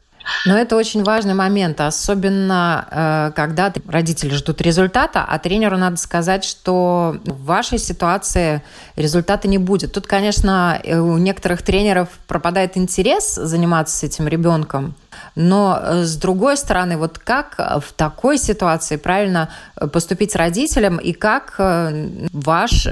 Но 0.46 0.56
это 0.56 0.76
очень 0.76 1.02
важный 1.02 1.34
момент, 1.34 1.80
особенно 1.80 2.86
э, 2.90 3.32
когда 3.34 3.72
родители 3.86 4.34
ждут 4.34 4.60
результата, 4.60 5.24
а 5.26 5.38
тренеру 5.38 5.76
надо 5.76 5.96
сказать, 5.96 6.44
что 6.44 7.16
в 7.24 7.44
вашей 7.44 7.78
ситуации 7.78 8.62
результата 8.96 9.48
не 9.48 9.58
будет. 9.58 9.92
Тут, 9.92 10.06
конечно, 10.06 10.80
э, 10.82 10.98
у 10.98 11.18
некоторых 11.18 11.62
тренеров 11.62 12.08
пропадает 12.26 12.76
интерес 12.76 13.34
заниматься 13.34 13.96
с 13.96 14.02
этим 14.02 14.28
ребенком, 14.28 14.94
но 15.34 15.78
э, 15.80 16.04
с 16.04 16.16
другой 16.16 16.56
стороны, 16.56 16.96
вот 16.96 17.18
как 17.18 17.58
в 17.58 17.92
такой 17.94 18.38
ситуации 18.38 18.96
правильно 18.96 19.50
поступить 19.92 20.32
с 20.32 20.36
родителем 20.36 20.98
и 20.98 21.12
как 21.12 21.54
ваш 21.58 22.86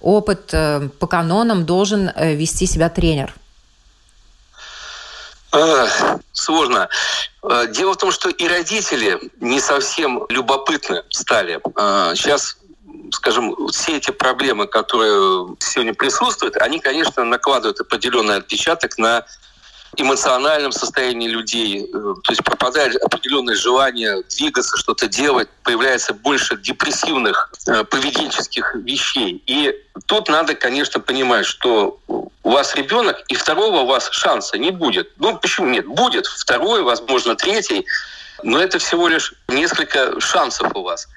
опыт 0.00 0.54
по 0.98 1.06
канонам 1.06 1.64
должен 1.64 2.10
вести 2.16 2.66
себя 2.66 2.88
тренер? 2.88 3.34
Сложно. 6.32 6.88
Э, 7.42 7.66
дело 7.68 7.94
в 7.94 7.96
том, 7.96 8.12
что 8.12 8.28
и 8.28 8.48
родители 8.48 9.18
не 9.40 9.60
совсем 9.60 10.24
любопытны 10.28 11.02
стали. 11.10 11.60
Сейчас 12.14 12.58
скажем, 13.12 13.54
все 13.68 13.96
эти 13.96 14.10
проблемы, 14.10 14.66
которые 14.66 15.56
сегодня 15.60 15.94
присутствуют, 15.94 16.56
они, 16.56 16.78
конечно, 16.78 17.24
накладывают 17.24 17.80
определенный 17.80 18.36
отпечаток 18.36 18.98
на 18.98 19.24
эмоциональном 19.96 20.72
состоянии 20.72 21.28
людей. 21.28 21.84
Э, 21.84 22.14
то 22.22 22.30
есть 22.30 22.44
пропадает 22.44 22.96
определенное 22.96 23.54
желание 23.54 24.22
двигаться, 24.28 24.76
что-то 24.76 25.08
делать, 25.08 25.48
появляется 25.62 26.14
больше 26.14 26.56
депрессивных 26.56 27.50
э, 27.66 27.84
поведенческих 27.84 28.74
вещей. 28.74 29.42
И 29.46 29.74
тут 30.06 30.28
надо, 30.28 30.54
конечно, 30.54 31.00
понимать, 31.00 31.46
что 31.46 32.00
у 32.06 32.50
вас 32.50 32.74
ребенок, 32.74 33.22
и 33.28 33.34
второго 33.34 33.80
у 33.80 33.86
вас 33.86 34.08
шанса 34.10 34.58
не 34.58 34.70
будет. 34.70 35.10
Ну, 35.18 35.36
почему 35.36 35.68
нет? 35.68 35.86
Будет 35.86 36.26
второй, 36.26 36.82
возможно, 36.82 37.34
третий. 37.36 37.84
Но 38.42 38.60
это 38.60 38.78
всего 38.78 39.08
лишь 39.08 39.34
несколько 39.48 40.20
шансов 40.20 40.70
у 40.74 40.82
вас. 40.82 41.08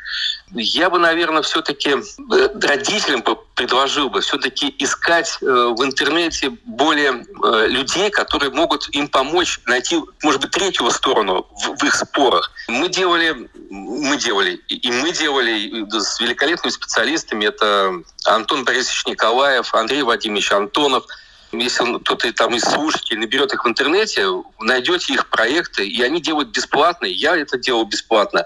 Я 0.54 0.90
бы, 0.90 0.98
наверное, 0.98 1.44
все-таки 1.44 1.92
э, 1.92 2.50
родителям 2.62 3.24
предложил 3.56 4.10
бы 4.10 4.22
все-таки 4.22 4.74
искать 4.80 5.38
э, 5.42 5.46
в 5.46 5.84
интернете 5.84 6.50
более 6.66 7.24
э, 7.44 7.68
людей, 7.68 8.10
которые 8.10 8.52
могут 8.52 8.90
им 8.94 9.08
помочь 9.08 9.60
найти, 9.66 10.02
может 10.24 10.42
быть, 10.42 10.52
третью 10.52 10.90
сторону 10.90 11.48
в, 11.80 11.84
их 11.86 11.96
спорах. 11.96 12.52
Мы 12.68 12.90
делали, 12.90 13.50
мы 13.70 14.18
делали, 14.18 14.56
и 14.68 14.92
мы 14.92 15.12
делали 15.12 15.86
с 15.92 16.20
великолепными 16.20 16.72
специалистами. 16.72 17.46
Это 17.46 17.94
Антон 18.26 18.64
Борисович 18.64 19.06
Николаев, 19.06 19.74
Андрей 19.74 20.02
Вадимович 20.02 20.52
Антонов– 20.52 21.06
если 21.52 22.00
кто-то 22.00 22.32
там 22.34 22.56
из 22.56 22.64
слушателей 22.64 23.20
наберет 23.20 23.54
их 23.54 23.64
в 23.64 23.68
интернете, 23.68 24.26
найдете 24.60 25.14
их 25.14 25.28
проекты, 25.30 25.88
и 25.88 26.02
они 26.02 26.22
делают 26.22 26.50
бесплатно, 26.50 27.06
я 27.06 27.36
это 27.36 27.58
делал 27.58 27.86
бесплатно. 27.86 28.46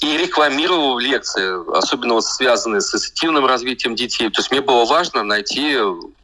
И 0.00 0.16
рекламировал 0.16 0.98
лекции, 0.98 1.76
особенно 1.76 2.14
вот 2.14 2.24
связанные 2.24 2.80
с 2.80 2.94
ассоциативным 2.94 3.46
развитием 3.46 3.96
детей. 3.96 4.28
То 4.30 4.40
есть 4.40 4.50
мне 4.50 4.60
было 4.60 4.84
важно 4.84 5.24
найти, 5.24 5.76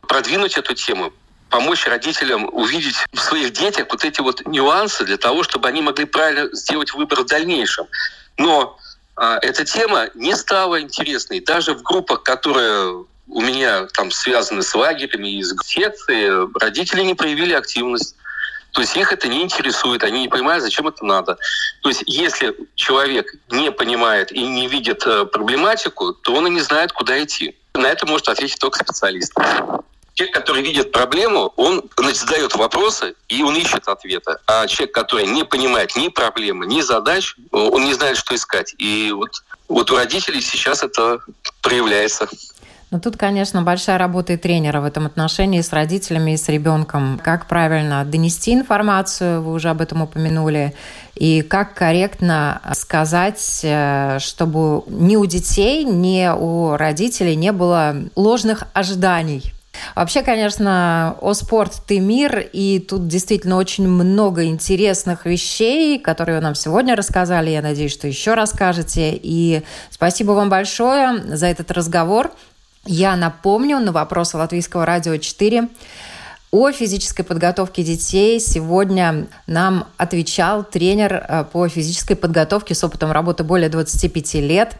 продвинуть 0.06 0.56
эту 0.56 0.74
тему, 0.74 1.12
помочь 1.48 1.86
родителям 1.86 2.48
увидеть 2.52 2.96
в 3.12 3.20
своих 3.20 3.52
детях 3.52 3.86
вот 3.90 4.04
эти 4.04 4.20
вот 4.20 4.46
нюансы 4.46 5.04
для 5.04 5.16
того, 5.16 5.42
чтобы 5.42 5.68
они 5.68 5.82
могли 5.82 6.04
правильно 6.04 6.48
сделать 6.52 6.92
выбор 6.94 7.22
в 7.22 7.26
дальнейшем. 7.26 7.86
Но 8.36 8.76
а, 9.16 9.38
эта 9.40 9.64
тема 9.64 10.08
не 10.14 10.36
стала 10.36 10.80
интересной. 10.80 11.40
Даже 11.40 11.74
в 11.74 11.82
группах, 11.82 12.22
которые 12.22 13.04
у 13.28 13.40
меня 13.40 13.86
там 13.94 14.10
связаны 14.10 14.62
с 14.62 14.74
лагерями, 14.74 15.38
из 15.38 15.54
секции, 15.64 16.30
родители 16.58 17.02
не 17.02 17.14
проявили 17.14 17.54
активность. 17.54 18.16
То 18.72 18.80
есть 18.80 18.96
их 18.96 19.12
это 19.12 19.28
не 19.28 19.42
интересует, 19.42 20.02
они 20.02 20.22
не 20.22 20.28
понимают, 20.28 20.64
зачем 20.64 20.88
это 20.88 21.04
надо. 21.04 21.38
То 21.82 21.88
есть 21.88 22.02
если 22.06 22.56
человек 22.74 23.32
не 23.50 23.70
понимает 23.70 24.32
и 24.32 24.44
не 24.44 24.66
видит 24.66 25.06
э, 25.06 25.26
проблематику, 25.26 26.12
то 26.12 26.34
он 26.34 26.48
и 26.48 26.50
не 26.50 26.60
знает, 26.60 26.92
куда 26.92 27.22
идти. 27.22 27.56
На 27.74 27.86
это 27.86 28.04
может 28.04 28.28
ответить 28.28 28.58
только 28.58 28.80
специалист. 28.80 29.32
Человек, 30.14 30.34
который 30.34 30.62
видит 30.62 30.92
проблему, 30.92 31.52
он 31.56 31.88
задает 32.12 32.54
вопросы, 32.54 33.14
и 33.28 33.42
он 33.42 33.56
ищет 33.56 33.88
ответа. 33.88 34.40
А 34.46 34.66
человек, 34.66 34.94
который 34.94 35.26
не 35.26 35.44
понимает 35.44 35.94
ни 35.96 36.08
проблемы, 36.08 36.66
ни 36.66 36.80
задач, 36.82 37.34
он 37.52 37.84
не 37.84 37.94
знает, 37.94 38.16
что 38.16 38.34
искать. 38.34 38.74
И 38.78 39.12
вот, 39.12 39.30
вот 39.68 39.90
у 39.90 39.96
родителей 39.96 40.40
сейчас 40.40 40.82
это 40.82 41.20
проявляется. 41.62 42.28
Но 42.94 43.00
тут, 43.00 43.16
конечно, 43.16 43.60
большая 43.60 43.98
работа 43.98 44.34
и 44.34 44.36
тренера 44.36 44.80
в 44.80 44.84
этом 44.84 45.06
отношении 45.06 45.60
с 45.60 45.72
родителями 45.72 46.30
и 46.30 46.36
с 46.36 46.48
ребенком. 46.48 47.20
Как 47.20 47.48
правильно 47.48 48.04
донести 48.04 48.54
информацию, 48.54 49.42
вы 49.42 49.54
уже 49.54 49.70
об 49.70 49.80
этом 49.80 50.02
упомянули, 50.02 50.74
и 51.16 51.42
как 51.42 51.74
корректно 51.74 52.62
сказать, 52.74 53.62
э, 53.64 54.18
чтобы 54.20 54.84
ни 54.86 55.16
у 55.16 55.26
детей, 55.26 55.82
ни 55.82 56.30
у 56.32 56.76
родителей 56.76 57.34
не 57.34 57.50
было 57.50 57.96
ложных 58.14 58.62
ожиданий 58.74 59.52
Вообще, 59.94 60.22
конечно, 60.22 61.16
о 61.20 61.34
спорт 61.34 61.82
ты 61.86 62.00
мир, 62.00 62.38
и 62.52 62.78
тут 62.78 63.08
действительно 63.08 63.56
очень 63.56 63.88
много 63.88 64.44
интересных 64.44 65.26
вещей, 65.26 65.98
которые 65.98 66.36
вы 66.36 66.42
нам 66.42 66.54
сегодня 66.54 66.96
рассказали. 66.96 67.50
Я 67.50 67.62
надеюсь, 67.62 67.92
что 67.92 68.06
еще 68.06 68.34
расскажете. 68.34 69.18
И 69.20 69.62
спасибо 69.90 70.32
вам 70.32 70.48
большое 70.48 71.36
за 71.36 71.46
этот 71.46 71.70
разговор. 71.70 72.30
Я 72.86 73.16
напомню 73.16 73.78
на 73.80 73.92
вопрос 73.92 74.34
Латвийского 74.34 74.84
радио 74.84 75.16
4 75.16 75.68
о 76.54 76.70
физической 76.70 77.24
подготовке 77.24 77.82
детей 77.82 78.38
сегодня 78.38 79.26
нам 79.48 79.88
отвечал 79.96 80.62
тренер 80.62 81.14
э, 81.14 81.44
по 81.50 81.66
физической 81.66 82.14
подготовке 82.14 82.76
с 82.76 82.84
опытом 82.84 83.10
работы 83.10 83.42
более 83.42 83.68
25 83.68 84.34
лет, 84.34 84.76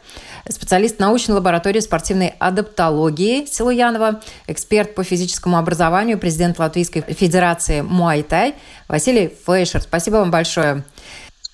специалист 0.48 1.00
научной 1.00 1.32
лаборатории 1.32 1.80
спортивной 1.80 2.34
адаптологии 2.38 3.46
Силуянова, 3.46 4.20
эксперт 4.46 4.94
по 4.94 5.02
физическому 5.02 5.58
образованию, 5.58 6.16
президент 6.16 6.60
Латвийской 6.60 7.00
Федерации 7.00 7.80
Муайтай 7.80 8.54
Василий 8.86 9.32
Фейшер. 9.44 9.80
Спасибо 9.80 10.16
вам 10.16 10.30
большое. 10.30 10.84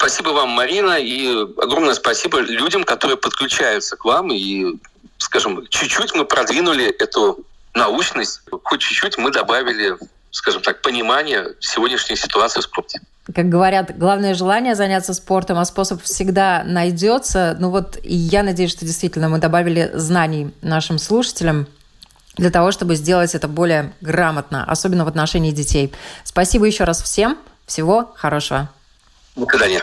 Спасибо 0.00 0.30
вам, 0.30 0.48
Марина, 0.48 0.98
и 0.98 1.28
огромное 1.58 1.92
спасибо 1.92 2.40
людям, 2.40 2.84
которые 2.84 3.18
подключаются 3.18 3.98
к 3.98 4.06
вам. 4.06 4.32
И, 4.32 4.78
скажем, 5.18 5.66
чуть-чуть 5.68 6.14
мы 6.14 6.24
продвинули 6.24 6.86
эту 6.86 7.44
научность, 7.74 8.40
хоть 8.64 8.80
чуть-чуть 8.80 9.18
мы 9.18 9.30
добавили, 9.30 9.98
скажем 10.30 10.62
так, 10.62 10.80
понимание 10.80 11.48
сегодняшней 11.60 12.16
ситуации 12.16 12.60
в 12.60 12.62
спорте. 12.62 13.02
Как 13.34 13.50
говорят, 13.50 13.98
главное 13.98 14.32
желание 14.32 14.74
заняться 14.74 15.12
спортом, 15.12 15.58
а 15.58 15.66
способ 15.66 16.02
всегда 16.02 16.62
найдется. 16.64 17.54
Ну 17.60 17.68
вот, 17.68 17.98
и 18.02 18.16
я 18.16 18.42
надеюсь, 18.42 18.70
что 18.70 18.86
действительно 18.86 19.28
мы 19.28 19.36
добавили 19.36 19.90
знаний 19.92 20.50
нашим 20.62 20.98
слушателям 20.98 21.66
для 22.38 22.48
того, 22.48 22.72
чтобы 22.72 22.94
сделать 22.94 23.34
это 23.34 23.48
более 23.48 23.92
грамотно, 24.00 24.64
особенно 24.64 25.04
в 25.04 25.08
отношении 25.08 25.50
детей. 25.50 25.92
Спасибо 26.24 26.64
еще 26.64 26.84
раз 26.84 27.02
всем. 27.02 27.36
Всего 27.66 28.14
хорошего. 28.16 28.70
До 29.36 29.46
свидания. 29.46 29.82